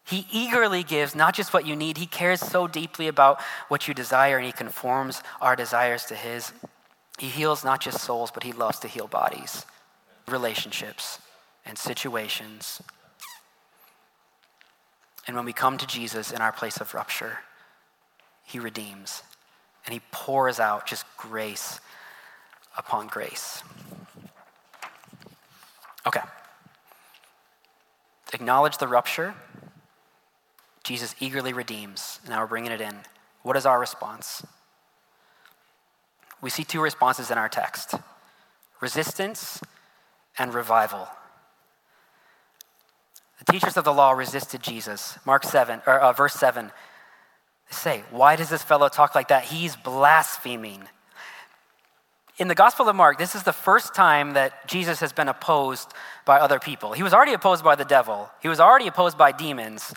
He 0.06 0.25
eagerly 0.32 0.84
gives 0.84 1.15
not 1.15 1.34
just 1.34 1.53
what 1.53 1.65
you 1.65 1.75
need, 1.75 1.97
he 1.97 2.06
cares 2.06 2.39
so 2.39 2.67
deeply 2.67 3.08
about 3.08 3.41
what 3.67 3.88
you 3.88 3.93
desire, 3.93 4.38
and 4.38 4.45
he 4.45 4.53
conforms 4.53 5.21
our 5.41 5.56
desires 5.56 6.06
to 6.06 6.15
his. 6.15 6.53
He 7.17 7.27
heals 7.27 7.63
not 7.65 7.82
just 7.82 7.99
souls, 7.99 8.32
but 8.32 8.43
he 8.43 8.53
loves 8.53 8.80
to 8.80 8.88
heal 8.88 9.08
bodies, 9.08 9.65
relationships, 10.27 11.19
and 11.65 11.77
situations. 11.77 12.82
And 15.27 15.36
when 15.36 15.45
we 15.45 15.51
come 15.51 15.77
to 15.77 15.86
Jesus 15.86 16.32
in 16.32 16.41
our 16.41 16.53
place 16.53 16.77
of 16.77 16.93
rupture, 16.93 17.39
he 18.45 18.60
redeems 18.60 19.23
and 19.86 19.93
he 19.93 20.01
pours 20.12 20.60
out 20.60 20.86
just 20.86 21.06
grace 21.17 21.80
upon 22.77 23.07
grace. 23.07 23.63
Okay. 26.05 26.21
Acknowledge 28.33 28.77
the 28.77 28.87
rupture. 28.87 29.35
Jesus 30.83 31.15
eagerly 31.19 31.53
redeems. 31.53 32.19
Now 32.29 32.41
we're 32.41 32.47
bringing 32.47 32.71
it 32.71 32.81
in. 32.81 32.95
What 33.43 33.57
is 33.57 33.65
our 33.65 33.79
response? 33.79 34.45
We 36.41 36.49
see 36.49 36.63
two 36.63 36.81
responses 36.81 37.31
in 37.31 37.37
our 37.37 37.49
text 37.49 37.95
resistance 38.79 39.59
and 40.37 40.53
revival. 40.53 41.07
The 43.39 43.51
teachers 43.51 43.75
of 43.75 43.83
the 43.83 43.93
law 43.93 44.11
resisted 44.11 44.61
Jesus. 44.61 45.17
Mark 45.25 45.43
7, 45.43 45.81
or 45.87 45.99
uh, 45.99 46.13
verse 46.13 46.33
7. 46.35 46.67
They 46.67 47.75
say, 47.75 48.03
Why 48.11 48.35
does 48.35 48.49
this 48.49 48.63
fellow 48.63 48.87
talk 48.87 49.15
like 49.15 49.29
that? 49.29 49.45
He's 49.45 49.75
blaspheming 49.75 50.87
in 52.38 52.47
the 52.47 52.56
Gospel 52.56 52.88
of 52.88 52.95
Mark, 52.95 53.17
this 53.17 53.36
is 53.36 53.43
the 53.43 53.54
first 53.54 53.95
time 53.95 54.34
that 54.34 54.67
Jesus 54.67 55.00
has 55.00 55.12
been 55.12 55.28
opposed 55.28 55.91
by 56.23 56.39
other 56.39 56.60
people. 56.60 56.93
He 56.93 57.02
was 57.02 57.13
already 57.13 57.34
opposed 57.34 57.63
by 57.63 57.76
the 57.76 57.86
devil, 57.86 58.30
he 58.41 58.47
was 58.47 58.60
already 58.60 58.88
opposed 58.88 59.17
by 59.17 59.32
demons, 59.32 59.93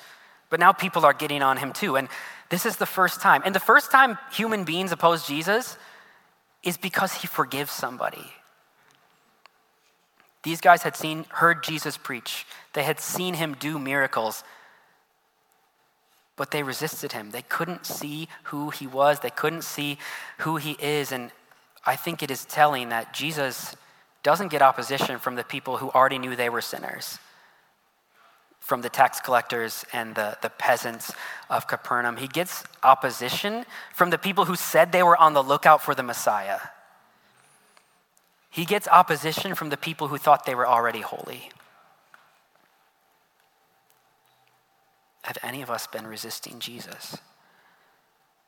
but 0.48 0.58
now 0.58 0.72
people 0.72 1.04
are 1.04 1.12
getting 1.12 1.42
on 1.42 1.58
him 1.58 1.72
too. 1.72 1.96
And 1.96 2.08
this 2.48 2.66
is 2.66 2.76
the 2.76 2.86
first 2.86 3.20
time. 3.20 3.42
And 3.44 3.54
the 3.54 3.60
first 3.60 3.92
time 3.92 4.18
human 4.32 4.64
beings 4.64 4.90
oppose 4.90 5.26
Jesus 5.26 5.76
is 6.62 6.76
because 6.76 7.12
he 7.14 7.26
forgives 7.26 7.70
somebody. 7.70 8.32
These 10.42 10.60
guys 10.60 10.82
had 10.82 10.96
seen, 10.96 11.26
heard 11.28 11.62
Jesus 11.62 11.96
preach. 11.96 12.46
They 12.72 12.82
had 12.82 12.98
seen 12.98 13.34
him 13.34 13.54
do 13.60 13.78
miracles, 13.78 14.42
but 16.36 16.50
they 16.50 16.62
resisted 16.62 17.12
him. 17.12 17.30
They 17.30 17.42
couldn't 17.42 17.84
see 17.84 18.28
who 18.44 18.70
he 18.70 18.86
was. 18.86 19.20
They 19.20 19.30
couldn't 19.30 19.62
see 19.62 19.98
who 20.38 20.56
he 20.56 20.72
is. 20.80 21.12
And 21.12 21.30
I 21.84 21.96
think 21.96 22.22
it 22.22 22.30
is 22.30 22.44
telling 22.44 22.90
that 22.90 23.14
Jesus 23.14 23.74
doesn't 24.22 24.48
get 24.48 24.62
opposition 24.62 25.18
from 25.18 25.36
the 25.36 25.44
people 25.44 25.78
who 25.78 25.90
already 25.90 26.18
knew 26.18 26.36
they 26.36 26.50
were 26.50 26.60
sinners, 26.60 27.18
from 28.60 28.82
the 28.82 28.90
tax 28.90 29.20
collectors 29.20 29.84
and 29.92 30.14
the, 30.14 30.36
the 30.42 30.50
peasants 30.50 31.12
of 31.48 31.66
Capernaum. 31.66 32.18
He 32.18 32.28
gets 32.28 32.64
opposition 32.82 33.64
from 33.94 34.10
the 34.10 34.18
people 34.18 34.44
who 34.44 34.56
said 34.56 34.92
they 34.92 35.02
were 35.02 35.16
on 35.16 35.32
the 35.32 35.42
lookout 35.42 35.82
for 35.82 35.94
the 35.94 36.02
Messiah. 36.02 36.60
He 38.50 38.64
gets 38.64 38.86
opposition 38.88 39.54
from 39.54 39.70
the 39.70 39.76
people 39.76 40.08
who 40.08 40.18
thought 40.18 40.44
they 40.44 40.54
were 40.54 40.66
already 40.66 41.00
holy. 41.00 41.50
Have 45.22 45.38
any 45.42 45.62
of 45.62 45.70
us 45.70 45.86
been 45.86 46.06
resisting 46.06 46.58
Jesus? 46.58 47.16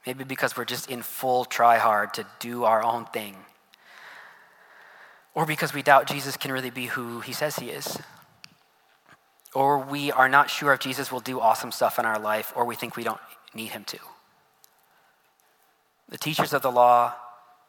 Maybe 0.07 0.25
because 0.25 0.57
we're 0.57 0.65
just 0.65 0.91
in 0.91 1.03
full 1.03 1.45
try 1.45 1.79
hard 1.79 2.15
to 2.15 2.27
do 2.41 2.65
our 2.65 2.83
own 2.83 3.07
thing. 3.07 3.37
Or 5.35 5.47
because 5.47 5.73
we 5.73 5.83
doubt 5.83 6.07
Jesus 6.07 6.37
can 6.37 6.53
really 6.53 6.71
be 6.71 6.87
who 6.87 7.21
he 7.21 7.33
says 7.33 7.57
he 7.57 7.71
is. 7.71 7.99
Or 9.55 9.79
we 9.79 10.11
are 10.11 10.29
not 10.29 10.51
sure 10.51 10.73
if 10.73 10.81
Jesus 10.81 11.13
will 11.13 11.21
do 11.21 11.41
awesome 11.41 11.73
stuff 11.73 11.99
in 11.99 12.05
our 12.05 12.19
life, 12.19 12.53
or 12.57 12.65
we 12.65 12.75
think 12.75 12.97
we 12.97 13.05
don't 13.05 13.21
need 13.55 13.69
him 13.69 13.85
to. 13.85 13.99
The 16.09 16.19
teachers 16.19 16.53
of 16.53 16.63
the 16.63 16.73
law 16.73 17.15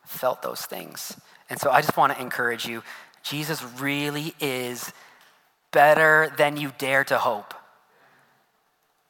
felt 0.06 0.42
those 0.42 0.66
things. 0.66 1.18
And 1.50 1.60
so 1.60 1.70
I 1.72 1.82
just 1.82 1.96
want 1.96 2.14
to 2.14 2.22
encourage 2.22 2.66
you 2.66 2.84
Jesus 3.22 3.64
really 3.80 4.34
is 4.42 4.92
better 5.72 6.34
than 6.38 6.58
you 6.58 6.74
dare 6.78 7.06
to 7.06 7.18
hope. 7.18 7.54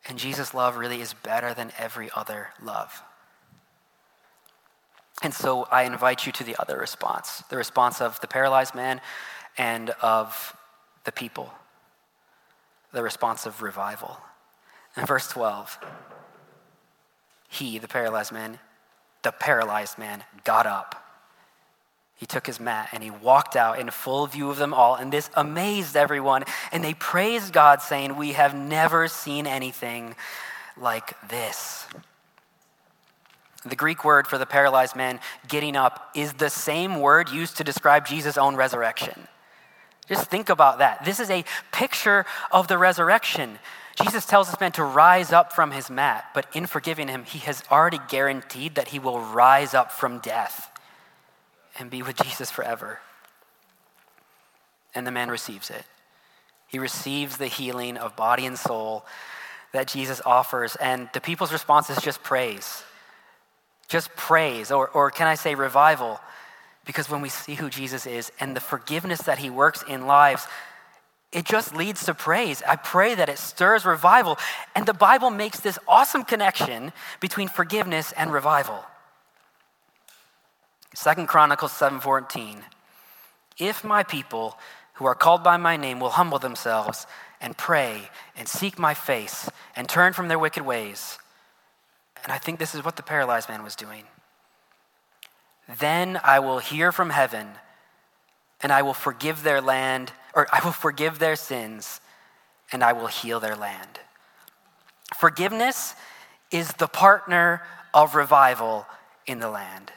And 0.08 0.20
Jesus' 0.20 0.54
love 0.54 0.78
really 0.78 1.02
is 1.02 1.14
better 1.14 1.54
than 1.54 1.72
every 1.80 2.10
other 2.16 2.50
love. 2.62 3.02
And 5.24 5.34
so 5.34 5.64
I 5.72 5.84
invite 5.84 6.26
you 6.26 6.34
to 6.34 6.44
the 6.44 6.56
other 6.60 6.78
response 6.78 7.44
the 7.50 7.58
response 7.58 8.02
of 8.02 8.20
the 8.20 8.28
paralyzed 8.28 8.76
man 8.76 9.02
and 9.58 9.90
of 10.02 10.56
the 11.06 11.12
people, 11.12 11.52
the 12.92 13.02
response 13.02 13.46
of 13.46 13.62
revival. 13.62 14.18
In 14.98 15.06
verse 15.06 15.28
12, 15.30 15.80
he, 17.50 17.80
the 17.80 17.88
paralyzed 17.88 18.32
man, 18.32 18.60
the 19.24 19.32
paralyzed 19.32 19.98
man, 19.98 20.24
got 20.44 20.66
up. 20.66 21.00
He 22.16 22.26
took 22.26 22.46
his 22.46 22.60
mat 22.60 22.90
and 22.92 23.04
he 23.04 23.10
walked 23.10 23.56
out 23.56 23.80
in 23.80 23.90
full 23.90 24.28
view 24.28 24.50
of 24.50 24.58
them 24.58 24.74
all, 24.74 24.96
and 24.96 25.12
this 25.12 25.30
amazed 25.36 25.96
everyone. 25.96 26.44
And 26.72 26.84
they 26.84 26.94
praised 26.94 27.54
God, 27.54 27.82
saying, 27.82 28.18
We 28.18 28.34
have 28.34 28.54
never 28.56 29.08
seen 29.08 29.48
anything 29.48 30.16
like 30.78 31.16
this. 31.28 31.88
The 33.66 33.76
Greek 33.76 34.04
word 34.04 34.28
for 34.28 34.38
the 34.38 34.46
paralyzed 34.46 34.96
man 34.96 35.20
getting 35.48 35.76
up 35.76 36.10
is 36.16 36.34
the 36.34 36.50
same 36.50 37.00
word 37.00 37.30
used 37.30 37.58
to 37.58 37.64
describe 37.64 38.06
Jesus' 38.06 38.38
own 38.38 38.56
resurrection. 38.56 39.28
Just 40.08 40.30
think 40.30 40.50
about 40.50 40.80
that. 40.80 41.06
This 41.06 41.20
is 41.20 41.30
a 41.30 41.46
picture 41.72 42.26
of 42.52 42.68
the 42.68 42.78
resurrection. 42.78 43.58
Jesus 44.02 44.26
tells 44.26 44.50
this 44.50 44.60
man 44.60 44.72
to 44.74 44.84
rise 44.84 45.32
up 45.32 45.54
from 45.54 45.72
his 45.72 45.90
mat, 45.90 46.26
but 46.34 46.48
in 46.54 46.66
forgiving 46.66 47.08
him, 47.08 47.24
he 47.24 47.40
has 47.40 47.64
already 47.72 48.00
guaranteed 48.10 48.76
that 48.76 48.90
he 48.90 49.00
will 49.00 49.22
rise 49.22 49.74
up 49.74 49.92
from 49.92 50.20
death 50.20 50.70
and 51.80 51.90
be 51.90 52.02
with 52.02 52.22
Jesus 52.22 52.52
forever. 52.52 53.00
And 54.94 55.08
the 55.08 55.12
man 55.12 55.30
receives 55.30 55.70
it. 55.70 55.86
He 56.68 56.80
receives 56.80 57.38
the 57.38 57.48
healing 57.48 57.98
of 57.98 58.16
body 58.16 58.46
and 58.46 58.58
soul 58.58 59.06
that 59.72 59.88
Jesus 59.88 60.22
offers, 60.26 60.76
and 60.76 61.10
the 61.14 61.22
people's 61.22 61.54
response 61.54 61.90
is 61.90 61.98
just 61.98 62.24
praise. 62.24 62.84
Just 63.88 64.16
praise, 64.16 64.72
or, 64.72 64.88
or 64.90 65.12
can 65.12 65.28
I 65.28 65.36
say 65.36 65.56
revival? 65.56 66.20
Because 66.86 67.10
when 67.10 67.22
we 67.22 67.30
see 67.30 67.56
who 67.56 67.70
Jesus 67.70 68.06
is 68.06 68.32
and 68.40 68.56
the 68.56 68.60
forgiveness 68.60 69.22
that 69.22 69.40
he 69.40 69.50
works 69.50 69.84
in 69.88 70.08
lives, 70.08 70.48
it 71.32 71.46
just 71.46 71.76
leads 71.76 72.06
to 72.06 72.14
praise. 72.14 72.62
I 72.68 72.76
pray 72.76 73.16
that 73.16 73.30
it 73.30 73.40
stirs 73.40 73.86
revival. 73.86 74.38
And 74.76 74.86
the 74.86 74.94
Bible 74.94 75.32
makes 75.32 75.60
this 75.60 75.80
awesome 75.88 76.24
connection 76.24 76.94
between 77.20 77.48
forgiveness 77.48 78.12
and 78.14 78.32
revival. 78.32 78.86
Second 80.94 81.28
Chronicles 81.28 81.72
7:14. 81.72 82.64
If 83.58 83.84
my 83.84 84.04
people 84.04 84.60
who 84.94 85.06
are 85.06 85.16
called 85.16 85.44
by 85.44 85.58
my 85.58 85.76
name 85.76 86.00
will 86.00 86.12
humble 86.12 86.40
themselves 86.40 87.08
and 87.42 87.58
pray 87.58 88.10
and 88.36 88.48
seek 88.48 88.78
my 88.78 88.94
face 88.94 89.50
and 89.76 89.90
turn 89.90 90.14
from 90.14 90.28
their 90.28 90.40
wicked 90.40 90.64
ways, 90.64 91.18
and 92.24 92.32
I 92.32 92.38
think 92.38 92.60
this 92.60 92.74
is 92.74 92.84
what 92.84 92.96
the 92.96 93.04
paralyzed 93.04 93.50
man 93.50 93.64
was 93.64 93.76
doing. 93.76 94.04
Then 95.80 96.20
I 96.24 96.40
will 96.40 96.60
hear 96.60 96.92
from 96.92 97.10
heaven 97.10 97.48
and 98.62 98.72
I 98.72 98.82
will 98.82 98.94
forgive 98.94 99.44
their 99.44 99.60
land, 99.60 100.14
or 100.34 100.48
I 100.52 100.64
will 100.64 100.72
forgive 100.72 101.20
their 101.20 101.36
sins 101.36 102.00
and 102.72 102.84
I 102.84 102.94
will 102.94 103.08
heal 103.08 103.40
their 103.40 103.56
land. 103.56 104.00
Forgiveness 105.18 105.96
is 106.50 106.72
the 106.74 106.88
partner 106.88 107.62
of 107.94 108.16
revival 108.16 108.86
in 109.28 109.40
the 109.40 109.50
land. 109.50 109.92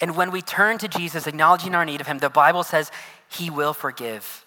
And 0.00 0.16
when 0.16 0.30
we 0.30 0.42
turn 0.42 0.78
to 0.78 0.88
Jesus, 0.88 1.26
acknowledging 1.26 1.74
our 1.74 1.84
need 1.84 2.00
of 2.00 2.06
Him, 2.06 2.18
the 2.18 2.30
Bible 2.30 2.62
says 2.62 2.90
He 3.28 3.50
will 3.50 3.72
forgive 3.72 4.44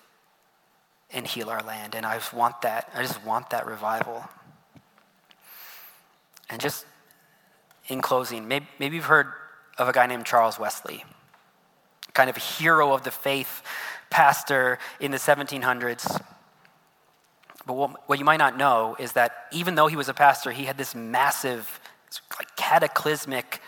and 1.11 1.25
heal 1.25 1.49
our 1.49 1.61
land. 1.61 1.95
And 1.95 2.05
I 2.05 2.15
just 2.15 2.33
want 2.33 2.61
that. 2.61 2.89
I 2.93 3.01
just 3.01 3.23
want 3.23 3.51
that 3.51 3.65
revival. 3.65 4.25
And 6.49 6.61
just 6.61 6.85
in 7.87 8.01
closing, 8.01 8.47
maybe, 8.47 8.67
maybe 8.79 8.95
you've 8.95 9.05
heard 9.05 9.27
of 9.77 9.87
a 9.87 9.91
guy 9.91 10.07
named 10.07 10.25
Charles 10.25 10.59
Wesley, 10.59 11.03
kind 12.13 12.29
of 12.29 12.37
a 12.37 12.39
hero 12.39 12.93
of 12.93 13.03
the 13.03 13.11
faith, 13.11 13.61
pastor 14.09 14.79
in 14.99 15.11
the 15.11 15.17
1700s. 15.17 16.21
But 17.65 17.73
what, 17.73 18.07
what 18.07 18.19
you 18.19 18.25
might 18.25 18.37
not 18.37 18.57
know 18.57 18.95
is 18.99 19.13
that 19.13 19.47
even 19.51 19.75
though 19.75 19.87
he 19.87 19.95
was 19.95 20.07
a 20.07 20.13
pastor, 20.13 20.51
he 20.51 20.65
had 20.65 20.77
this 20.77 20.93
massive, 20.93 21.79
like, 22.37 22.55
cataclysmic 22.55 23.61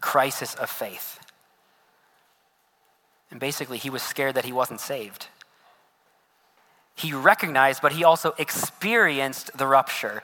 crisis 0.00 0.54
of 0.54 0.68
faith. 0.68 1.20
And 3.30 3.40
basically, 3.40 3.78
he 3.78 3.90
was 3.90 4.02
scared 4.02 4.34
that 4.34 4.44
he 4.44 4.52
wasn't 4.52 4.80
saved. 4.80 5.28
He 6.94 7.12
recognized, 7.12 7.82
but 7.82 7.92
he 7.92 8.04
also 8.04 8.34
experienced 8.38 9.56
the 9.56 9.66
rupture. 9.66 10.22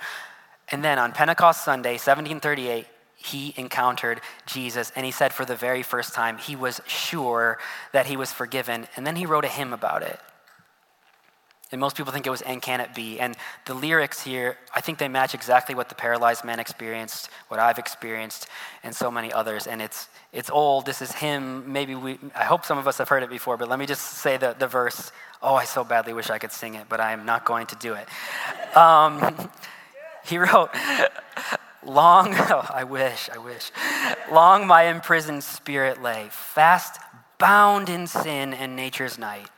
And 0.72 0.82
then 0.82 0.98
on 0.98 1.12
Pentecost 1.12 1.64
Sunday, 1.64 1.92
1738, 1.92 2.86
he 3.14 3.54
encountered 3.56 4.20
Jesus 4.46 4.90
and 4.96 5.06
he 5.06 5.12
said 5.12 5.32
for 5.32 5.44
the 5.44 5.54
very 5.54 5.82
first 5.82 6.12
time 6.14 6.38
he 6.38 6.56
was 6.56 6.80
sure 6.86 7.58
that 7.92 8.06
he 8.06 8.16
was 8.16 8.32
forgiven. 8.32 8.88
And 8.96 9.06
then 9.06 9.16
he 9.16 9.26
wrote 9.26 9.44
a 9.44 9.48
hymn 9.48 9.72
about 9.72 10.02
it. 10.02 10.18
And 11.70 11.80
most 11.80 11.96
people 11.96 12.12
think 12.12 12.26
it 12.26 12.30
was 12.30 12.42
And 12.42 12.60
Can 12.60 12.80
It 12.80 12.94
Be? 12.94 13.18
And 13.18 13.34
the 13.64 13.72
lyrics 13.72 14.22
here, 14.22 14.58
I 14.74 14.82
think 14.82 14.98
they 14.98 15.08
match 15.08 15.34
exactly 15.34 15.74
what 15.74 15.88
the 15.88 15.94
paralyzed 15.94 16.44
man 16.44 16.60
experienced, 16.60 17.30
what 17.48 17.58
I've 17.58 17.78
experienced, 17.78 18.46
and 18.82 18.94
so 18.94 19.10
many 19.10 19.32
others. 19.32 19.66
And 19.66 19.80
it's, 19.80 20.08
it's 20.34 20.50
old. 20.50 20.84
This 20.84 21.00
is 21.00 21.12
him. 21.12 21.72
Maybe 21.72 21.94
we, 21.94 22.18
I 22.34 22.44
hope 22.44 22.66
some 22.66 22.76
of 22.76 22.86
us 22.86 22.98
have 22.98 23.08
heard 23.08 23.22
it 23.22 23.30
before, 23.30 23.56
but 23.56 23.70
let 23.70 23.78
me 23.78 23.86
just 23.86 24.02
say 24.02 24.36
the, 24.36 24.54
the 24.58 24.66
verse. 24.66 25.12
Oh, 25.42 25.54
I 25.54 25.64
so 25.64 25.82
badly 25.82 26.12
wish 26.12 26.28
I 26.28 26.38
could 26.38 26.52
sing 26.52 26.74
it, 26.74 26.90
but 26.90 27.00
I 27.00 27.12
am 27.12 27.24
not 27.24 27.46
going 27.46 27.66
to 27.68 27.76
do 27.76 27.94
it. 27.94 28.06
Um, 28.76 29.34
he 30.24 30.38
wrote, 30.38 30.70
Long, 31.84 32.28
oh, 32.34 32.66
I 32.72 32.84
wish, 32.84 33.28
I 33.30 33.38
wish. 33.38 33.70
Long 34.30 34.66
my 34.66 34.84
imprisoned 34.84 35.44
spirit 35.44 36.02
lay, 36.02 36.28
fast 36.30 37.00
bound 37.38 37.88
in 37.88 38.06
sin 38.06 38.54
and 38.54 38.76
nature's 38.76 39.18
night. 39.18 39.48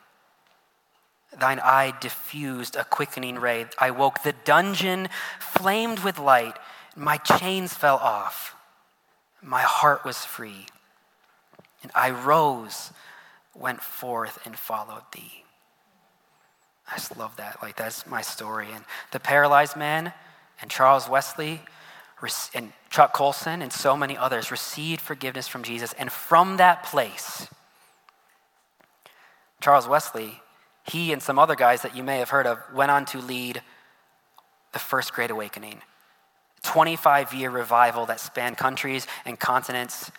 Thine 1.37 1.59
eye 1.59 1.93
diffused 1.99 2.75
a 2.75 2.83
quickening 2.83 3.37
ray. 3.39 3.65
I 3.77 3.91
woke, 3.91 4.23
the 4.23 4.33
dungeon 4.45 5.09
flamed 5.39 5.99
with 5.99 6.17
light. 6.17 6.57
My 6.95 7.17
chains 7.17 7.73
fell 7.73 7.97
off. 7.97 8.55
My 9.41 9.61
heart 9.61 10.05
was 10.05 10.17
free. 10.19 10.65
And 11.83 11.91
I 11.93 12.09
rose, 12.09 12.91
went 13.53 13.81
forth, 13.81 14.39
and 14.45 14.57
followed 14.57 15.03
thee. 15.13 15.43
I 16.91 16.95
just 16.95 17.17
love 17.17 17.35
that. 17.35 17.61
Like, 17.61 17.75
that's 17.75 18.07
my 18.07 18.21
story. 18.21 18.67
And 18.73 18.85
the 19.11 19.19
paralyzed 19.19 19.75
man 19.75 20.13
and 20.61 20.69
Charles 20.69 21.09
Wesley 21.09 21.61
and 22.53 22.71
Chuck 22.89 23.13
Colson 23.13 23.61
and 23.61 23.71
so 23.71 23.95
many 23.95 24.17
others 24.17 24.49
received 24.49 25.01
forgiveness 25.01 25.47
from 25.47 25.63
Jesus. 25.63 25.93
And 25.93 26.11
from 26.11 26.57
that 26.57 26.83
place, 26.83 27.47
Charles 29.61 29.87
Wesley 29.87 30.41
he 30.85 31.11
and 31.11 31.21
some 31.21 31.39
other 31.39 31.55
guys 31.55 31.81
that 31.81 31.95
you 31.95 32.03
may 32.03 32.19
have 32.19 32.29
heard 32.29 32.45
of 32.45 32.59
went 32.73 32.91
on 32.91 33.05
to 33.05 33.19
lead 33.19 33.61
the 34.73 34.79
first 34.79 35.13
Great 35.13 35.31
Awakening. 35.31 35.81
25 36.63 37.33
year 37.33 37.49
revival 37.49 38.05
that 38.07 38.19
spanned 38.19 38.57
countries 38.57 39.07
and 39.25 39.39
continents 39.39 40.11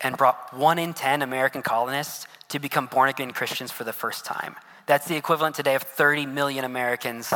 and 0.00 0.16
brought 0.16 0.54
one 0.56 0.78
in 0.78 0.94
10 0.94 1.22
American 1.22 1.62
colonists 1.62 2.26
to 2.48 2.58
become 2.58 2.86
born 2.86 3.08
again 3.08 3.30
Christians 3.32 3.70
for 3.70 3.84
the 3.84 3.92
first 3.92 4.24
time. 4.24 4.56
That's 4.86 5.06
the 5.06 5.16
equivalent 5.16 5.54
today 5.54 5.74
of 5.74 5.82
30 5.82 6.26
million 6.26 6.64
Americans 6.64 7.32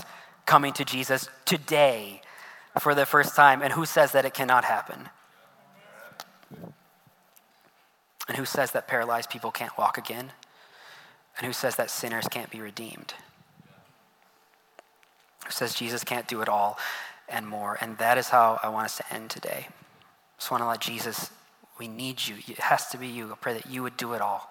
coming 0.47 0.73
to 0.75 0.85
Jesus 0.85 1.29
today 1.45 2.23
for 2.81 2.95
the 2.95 3.07
first 3.07 3.37
time. 3.37 3.63
And 3.63 3.73
who 3.73 3.85
says 3.85 4.13
that 4.13 4.25
it 4.25 4.35
cannot 4.35 4.65
happen? 4.65 5.09
And 8.27 8.37
who 8.37 8.45
says 8.45 8.73
that 8.73 8.89
paralyzed 8.89 9.31
people 9.31 9.51
can't 9.51 9.77
walk 9.77 9.99
again? 9.99 10.33
and 11.37 11.47
who 11.47 11.53
says 11.53 11.77
that 11.77 11.91
sinners 11.91 12.29
can't 12.29 12.51
be 12.51 12.61
redeemed. 12.61 13.15
Who 15.45 15.51
says 15.51 15.75
Jesus 15.75 16.05
can't 16.05 16.29
do 16.29 16.41
it 16.43 16.49
all 16.49 16.79
and 17.29 17.47
more. 17.47 17.77
And 17.81 17.99
that 17.99 18.19
is 18.19 18.29
how 18.29 18.61
I 18.63 18.69
want 18.69 18.87
us 18.87 18.97
to 18.99 19.13
end 19.13 19.31
today. 19.31 19.67
I 19.69 19.73
just 20.39 20.51
want 20.51 20.63
to 20.63 20.69
let 20.69 20.81
Jesus, 20.81 21.31
we 21.79 21.89
need 21.89 22.27
you. 22.27 22.37
It 22.49 22.61
has 22.61 22.89
to 22.89 22.99
be 22.99 23.09
you. 23.09 23.33
I 23.33 23.37
pray 23.41 23.55
that 23.55 23.67
you 23.67 23.83
would 23.83 23.97
do 23.97 24.13
it 24.15 24.21
all. 24.21 24.51